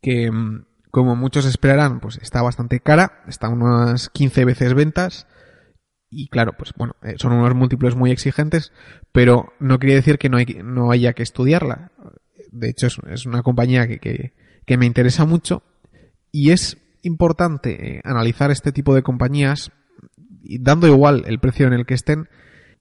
que, 0.00 0.30
mm, 0.30 0.64
como 0.90 1.16
muchos 1.16 1.44
esperarán, 1.46 2.00
pues 2.00 2.18
está 2.22 2.42
bastante 2.42 2.80
cara, 2.80 3.22
está 3.28 3.48
unas 3.48 4.08
15 4.08 4.44
veces 4.44 4.74
ventas 4.74 5.26
y 6.10 6.28
claro, 6.28 6.54
pues 6.58 6.72
bueno, 6.76 6.96
eh, 7.02 7.14
son 7.18 7.32
unos 7.32 7.54
múltiplos 7.54 7.94
muy 7.94 8.10
exigentes, 8.10 8.72
pero 9.12 9.52
no 9.60 9.78
quiere 9.78 9.94
decir 9.94 10.18
que 10.18 10.28
no, 10.28 10.38
hay, 10.38 10.46
no 10.64 10.90
haya 10.90 11.12
que 11.12 11.22
estudiarla. 11.22 11.92
De 12.50 12.68
hecho, 12.68 12.88
es, 13.08 13.26
una 13.26 13.42
compañía 13.42 13.86
que, 13.86 13.98
que, 13.98 14.32
que, 14.66 14.76
me 14.76 14.86
interesa 14.86 15.24
mucho 15.24 15.62
y 16.32 16.50
es 16.50 16.78
importante 17.02 17.98
eh, 17.98 18.00
analizar 18.02 18.50
este 18.50 18.72
tipo 18.72 18.94
de 18.94 19.02
compañías 19.02 19.70
dando 20.58 20.88
igual 20.88 21.24
el 21.26 21.38
precio 21.38 21.66
en 21.68 21.74
el 21.74 21.86
que 21.86 21.94
estén, 21.94 22.28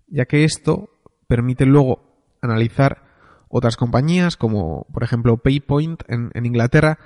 ya 0.08 0.25
que 0.25 0.43
esto 0.43 0.89
permite 1.27 1.65
luego 1.65 2.38
analizar 2.41 3.08
otras 3.49 3.75
compañías 3.75 4.38
como 4.38 4.88
por 4.93 5.03
ejemplo 5.03 5.38
PayPoint 5.38 6.03
en, 6.07 6.45
Inglaterra 6.45 6.99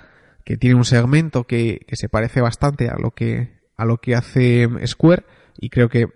que 0.44 0.58
tiene 0.58 0.76
un 0.76 0.86
segmento 0.86 1.46
que, 1.46 1.86
se 1.94 2.10
parece 2.10 2.42
bastante 2.42 2.90
a 2.90 2.98
lo 2.98 3.12
que 3.12 3.62
a 3.78 3.86
lo 3.86 3.98
que 3.98 4.16
hace 4.16 4.68
Square 4.86 5.26
y 5.58 5.70
creo 5.70 5.90
que 5.90 6.08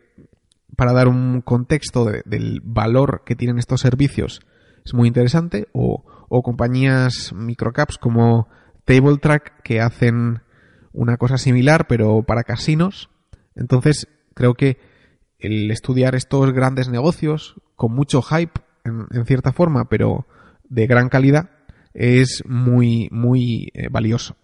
para 0.75 0.93
dar 0.93 1.07
un 1.07 1.41
contexto 1.41 2.05
del 2.05 2.61
valor 2.63 3.23
que 3.25 3.35
tienen 3.35 3.57
estos 3.57 3.81
servicios 3.81 4.41
es 4.85 4.93
muy 4.93 5.07
interesante 5.07 5.67
o, 5.73 6.05
o 6.29 6.43
compañías 6.43 7.33
microcaps 7.33 7.97
como 7.97 8.47
TableTrack 8.85 9.61
que 9.63 9.81
hacen 9.81 10.41
una 10.93 11.17
cosa 11.17 11.37
similar 11.37 11.87
pero 11.87 12.23
para 12.23 12.43
casinos. 12.43 13.09
Entonces 13.55 14.07
creo 14.33 14.53
que 14.53 14.77
el 15.39 15.69
estudiar 15.71 16.15
estos 16.15 16.51
grandes 16.53 16.89
negocios 16.89 17.55
con 17.75 17.93
mucho 17.93 18.21
hype 18.21 18.59
en, 18.87 19.25
cierta 19.25 19.53
forma, 19.53 19.89
pero 19.89 20.27
de 20.63 20.87
gran 20.87 21.09
calidad, 21.09 21.49
es 21.93 22.43
muy, 22.45 23.07
muy 23.11 23.71
eh, 23.73 23.87
valioso. 23.89 24.35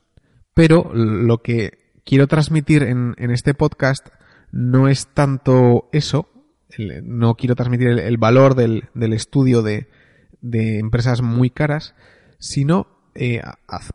Pero 0.54 0.92
lo 0.94 1.42
que 1.42 2.00
quiero 2.06 2.28
transmitir 2.28 2.84
en, 2.84 3.16
este 3.18 3.54
podcast 3.54 4.08
no 4.52 4.88
es 4.88 5.08
tanto 5.08 5.90
eso, 5.92 6.30
no 7.04 7.36
quiero 7.36 7.56
transmitir 7.56 7.88
el, 7.88 8.18
valor 8.18 8.56
del, 8.56 9.14
estudio 9.14 9.62
de, 9.62 9.88
empresas 10.42 11.22
muy 11.22 11.50
caras, 11.50 11.96
sino 12.40 12.88
eh, 13.16 13.42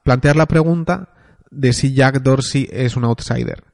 plantear 0.02 0.36
la 0.36 0.46
pregunta 0.46 1.14
de 1.50 1.72
si 1.72 1.94
Jack 1.94 2.22
Dorsey 2.22 2.68
es 2.72 2.96
un 2.96 3.04
outsider. 3.04 3.64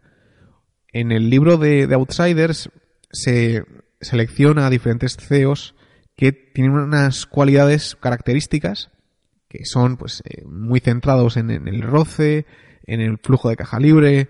En 0.93 1.11
el 1.11 1.29
libro 1.29 1.57
de, 1.57 1.87
de 1.87 1.95
Outsiders 1.95 2.71
se 3.11 3.65
selecciona 4.01 4.67
a 4.67 4.71
diferentes 4.71 5.17
CEOs 5.17 5.74
que 6.17 6.33
tienen 6.33 6.73
unas 6.73 7.27
cualidades 7.27 7.97
características 8.01 8.91
que 9.49 9.65
son 9.65 9.97
pues 9.97 10.23
eh, 10.25 10.45
muy 10.45 10.81
centrados 10.81 11.37
en, 11.37 11.51
el 11.51 11.83
roce, 11.83 12.45
en 12.87 13.01
el 13.01 13.19
flujo 13.19 13.49
de 13.49 13.57
caja 13.57 13.79
libre, 13.79 14.29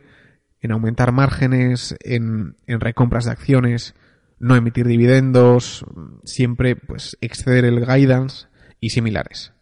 en 0.60 0.72
aumentar 0.72 1.12
márgenes, 1.12 1.96
en, 2.00 2.56
en 2.66 2.80
recompras 2.80 3.24
de 3.24 3.30
acciones, 3.30 3.94
no 4.38 4.54
emitir 4.54 4.86
dividendos, 4.86 5.86
siempre 6.24 6.76
pues 6.76 7.16
exceder 7.22 7.64
el 7.64 7.86
guidance 7.86 8.48
y 8.80 8.90
similares. 8.90 9.54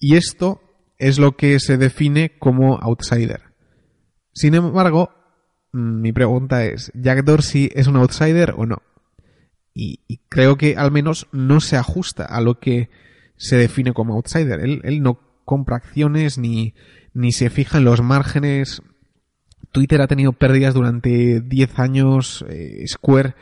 Y 0.00 0.16
esto 0.16 0.60
es 0.98 1.20
lo 1.20 1.36
que 1.36 1.60
se 1.60 1.78
define 1.78 2.36
como 2.38 2.76
outsider. 2.78 3.42
Sin 4.32 4.54
embargo, 4.54 5.10
mi 5.72 6.12
pregunta 6.12 6.64
es, 6.64 6.90
¿Jack 6.94 7.24
Dorsey 7.24 7.70
es 7.72 7.86
un 7.86 7.96
outsider 7.96 8.54
o 8.56 8.66
no? 8.66 8.82
Y, 9.74 10.20
creo 10.28 10.56
que 10.56 10.76
al 10.76 10.92
menos 10.92 11.26
no 11.32 11.60
se 11.60 11.76
ajusta 11.76 12.24
a 12.24 12.40
lo 12.40 12.60
que 12.60 12.90
se 13.36 13.56
define 13.56 13.92
como 13.92 14.14
outsider. 14.14 14.60
Él, 14.60 15.02
no 15.02 15.18
compra 15.44 15.76
acciones 15.76 16.38
ni, 16.38 16.74
ni 17.12 17.32
se 17.32 17.50
fija 17.50 17.78
en 17.78 17.84
los 17.84 18.00
márgenes. 18.00 18.82
Twitter 19.72 20.00
ha 20.00 20.06
tenido 20.06 20.32
pérdidas 20.32 20.74
durante 20.74 21.40
10 21.40 21.78
años. 21.80 22.44
Eh, 22.48 22.84
Square 22.86 23.34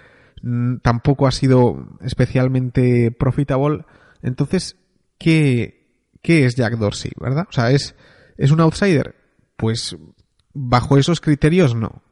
tampoco 0.83 1.27
ha 1.27 1.33
sido 1.33 1.99
especialmente 2.01 3.12
profitable. 3.12 3.85
Entonces, 4.23 4.77
¿qué, 5.18 6.09
¿qué 6.23 6.47
es 6.47 6.57
Jack 6.57 6.79
Dorsey, 6.79 7.12
verdad? 7.21 7.47
O 7.49 7.53
sea, 7.53 7.71
¿es, 7.71 7.95
¿es 8.38 8.51
un 8.51 8.61
outsider? 8.61 9.14
Pues 9.57 9.97
bajo 10.55 10.97
esos 10.97 11.21
criterios 11.21 11.75
no. 11.75 12.03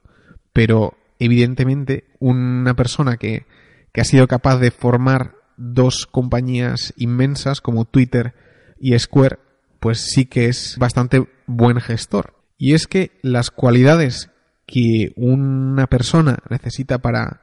Pero 0.53 0.97
evidentemente 1.19 2.05
una 2.19 2.75
persona 2.75 3.17
que 3.17 3.47
que 3.93 4.01
ha 4.01 4.05
sido 4.05 4.27
capaz 4.29 4.59
de 4.59 4.71
formar 4.71 5.35
dos 5.57 6.07
compañías 6.07 6.95
inmensas 6.97 7.61
como 7.61 7.85
Twitter 7.85 8.35
y 8.79 8.99
Square, 8.99 9.39
pues 9.79 10.01
sí 10.01 10.27
que 10.27 10.47
es 10.47 10.77
bastante 10.79 11.29
buen 11.47 11.81
gestor. 11.81 12.35
Y 12.57 12.75
es 12.75 12.87
que 12.87 13.13
las 13.23 13.51
cualidades 13.51 14.31
que 14.67 15.13
una 15.17 15.87
persona 15.87 16.39
necesita 16.49 16.99
para 16.99 17.43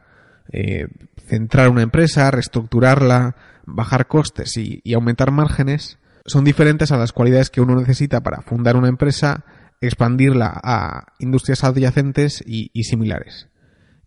eh, 0.52 0.88
centrar 1.28 1.70
una 1.70 1.82
empresa, 1.82 2.32
reestructurarla, 2.32 3.36
bajar 3.66 4.08
costes 4.08 4.56
y, 4.58 4.82
aumentar 4.94 5.32
márgenes, 5.32 6.00
son 6.26 6.44
diferentes 6.44 6.92
a 6.92 6.98
las 6.98 7.12
cualidades 7.12 7.50
que 7.50 7.62
uno 7.62 7.76
necesita 7.76 8.22
para 8.22 8.42
fundar 8.42 8.76
una 8.76 8.88
empresa, 8.88 9.44
expandirla 9.82 10.60
a 10.64 11.14
industrias 11.20 11.64
adyacentes 11.64 12.44
y, 12.46 12.72
similares. 12.84 13.50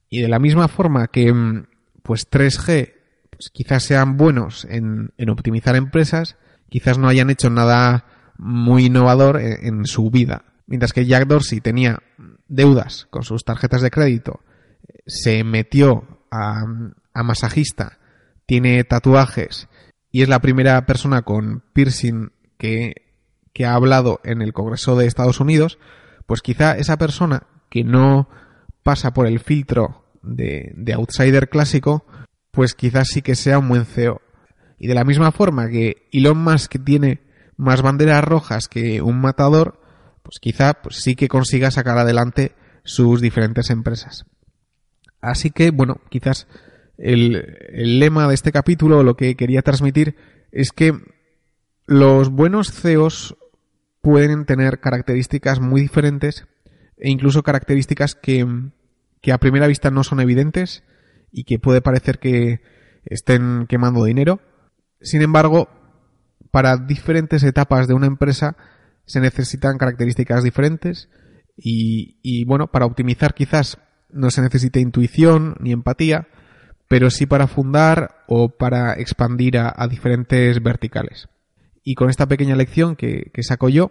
Y 0.09 0.23
de 0.23 0.29
la 0.29 0.39
misma 0.39 0.69
forma 0.69 1.09
que 1.09 1.33
mm, 1.33 1.67
pues 2.03 2.31
3G 2.31 2.95
pues 3.41 3.49
quizás 3.51 3.85
sean 3.85 4.19
buenos 4.19 4.67
en, 4.69 5.13
optimizar 5.31 5.75
empresas, 5.75 6.37
quizás 6.69 6.99
no 6.99 7.09
hayan 7.09 7.31
hecho 7.31 7.49
nada 7.49 8.05
muy 8.37 8.87
innovador 8.87 9.41
en, 9.41 9.87
su 9.87 10.11
vida. 10.11 10.45
Mientras 10.67 10.93
que 10.93 11.07
Jack 11.07 11.27
Dorsey 11.27 11.63
tenía 11.63 12.03
deudas 12.49 13.07
con 13.09 13.23
sus 13.23 13.45
tarjetas 13.45 13.81
de 13.81 13.91
crédito, 13.91 14.41
se 15.07 15.43
metió 15.43 16.27
a, 16.31 16.67
masajista, 17.15 17.99
tiene 18.45 18.85
tatuajes 18.85 19.69
y 20.11 20.21
es 20.21 20.29
la 20.29 20.41
primera 20.41 20.85
persona 20.85 21.23
con 21.23 21.63
piercing 21.73 22.33
que, 22.59 23.07
que 23.55 23.65
ha 23.65 23.75
hablado 23.75 24.21
en 24.23 24.43
el 24.43 24.53
Congreso 24.53 24.97
de 24.97 25.07
Estados 25.07 25.41
Unidos, 25.41 25.79
pues 26.27 26.43
quizá 26.43 26.77
esa 26.77 26.99
persona 26.99 27.45
que 27.71 27.85
no 27.85 28.29
pasa 28.83 29.15
por 29.15 29.27
el 29.27 29.41
filtro 29.41 30.10
de, 30.23 30.93
outsider 30.95 31.49
clásico, 31.49 32.05
pues 32.51 32.75
quizás 32.75 33.09
sí 33.09 33.23
que 33.23 33.35
sea 33.35 33.59
un 33.59 33.69
buen 33.69 33.87
CEO. 33.87 34.21
Y 34.79 34.87
de 34.87 34.95
la 34.95 35.05
misma 35.05 35.33
forma 35.33 35.69
que 35.69 36.09
Elon 36.13 36.39
Musk 36.43 36.77
tiene 36.85 37.21
más 37.57 37.83
banderas 37.83 38.25
rojas 38.25 38.69
que 38.69 39.03
un 39.03 39.21
matador, 39.21 39.81
pues 40.23 40.39
quizá 40.41 40.75
pues 40.75 40.97
sí 40.97 41.15
que 41.15 41.29
consiga 41.29 41.71
sacar 41.71 41.99
adelante 41.99 42.53
sus 42.85 43.21
diferentes 43.21 43.71
empresas. 43.71 44.25
Así 45.21 45.51
que, 45.51 45.71
bueno, 45.71 46.01
quizás 46.09 46.47
el, 46.97 47.59
el 47.69 47.99
lema 47.99 48.27
de 48.27 48.35
este 48.35 48.53
capítulo, 48.53 49.03
lo 49.03 49.17
que 49.17 49.37
quería 49.37 49.63
transmitir, 49.63 50.17
es 50.51 50.73
que 50.73 50.95
los 51.87 52.31
buenos 52.31 52.73
CEOs 52.73 53.37
pueden 54.01 54.47
tener 54.47 54.81
características 54.81 55.61
muy 55.61 55.83
diferentes 55.83 56.47
e 56.97 57.11
incluso 57.11 57.43
características 57.43 58.15
que, 58.15 58.47
que 59.21 59.33
a 59.33 59.39
primera 59.39 59.67
vista 59.67 59.91
no 59.91 60.05
son 60.05 60.21
evidentes 60.21 60.83
y 61.31 61.45
que 61.45 61.59
puede 61.59 61.81
parecer 61.81 62.19
que 62.19 62.61
estén 63.05 63.67
quemando 63.69 64.05
dinero. 64.05 64.41
Sin 65.01 65.23
embargo, 65.23 65.69
para 66.51 66.77
diferentes 66.77 67.43
etapas 67.43 67.89
de 67.89 67.95
una 67.95 68.07
empresa 68.07 68.57
se 69.05 69.21
necesitan 69.21 69.79
características 69.79 70.43
diferentes 70.43 71.09
y, 71.57 72.45
bueno, 72.47 72.69
para 72.69 72.87
optimizar 72.87 73.35
quizás 73.35 73.79
no 74.09 74.31
se 74.31 74.41
necesite 74.41 74.81
intuición 74.81 75.57
ni 75.61 75.73
empatía, 75.73 76.29
pero 76.89 77.11
sí 77.11 77.27
para 77.27 77.47
fundar 77.47 78.25
o 78.29 78.57
para 78.57 78.95
expandir 78.95 79.59
a, 79.59 79.87
diferentes 79.89 80.63
verticales. 80.63 81.29
Y 81.85 81.95
con 81.95 82.09
esta 82.09 82.27
pequeña 82.27 82.57
lección 82.57 82.97
que 82.97 83.31
saco 83.43 83.69
yo, 83.69 83.91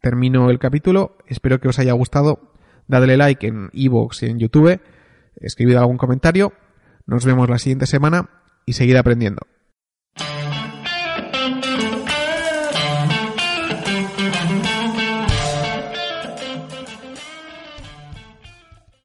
termino 0.00 0.50
el 0.50 0.58
capítulo. 0.58 1.16
Espero 1.26 1.60
que 1.60 1.68
os 1.68 1.78
haya 1.78 1.92
gustado. 1.92 2.50
Dadle 2.90 3.16
like 3.16 3.46
en 3.46 3.70
iVoox 3.72 4.24
y 4.24 4.26
en 4.26 4.38
YouTube. 4.40 4.80
Escribid 5.36 5.76
algún 5.76 5.96
comentario. 5.96 6.52
Nos 7.06 7.24
vemos 7.24 7.48
la 7.48 7.58
siguiente 7.58 7.86
semana 7.86 8.28
y 8.66 8.72
seguid 8.72 8.96
aprendiendo. 8.96 9.42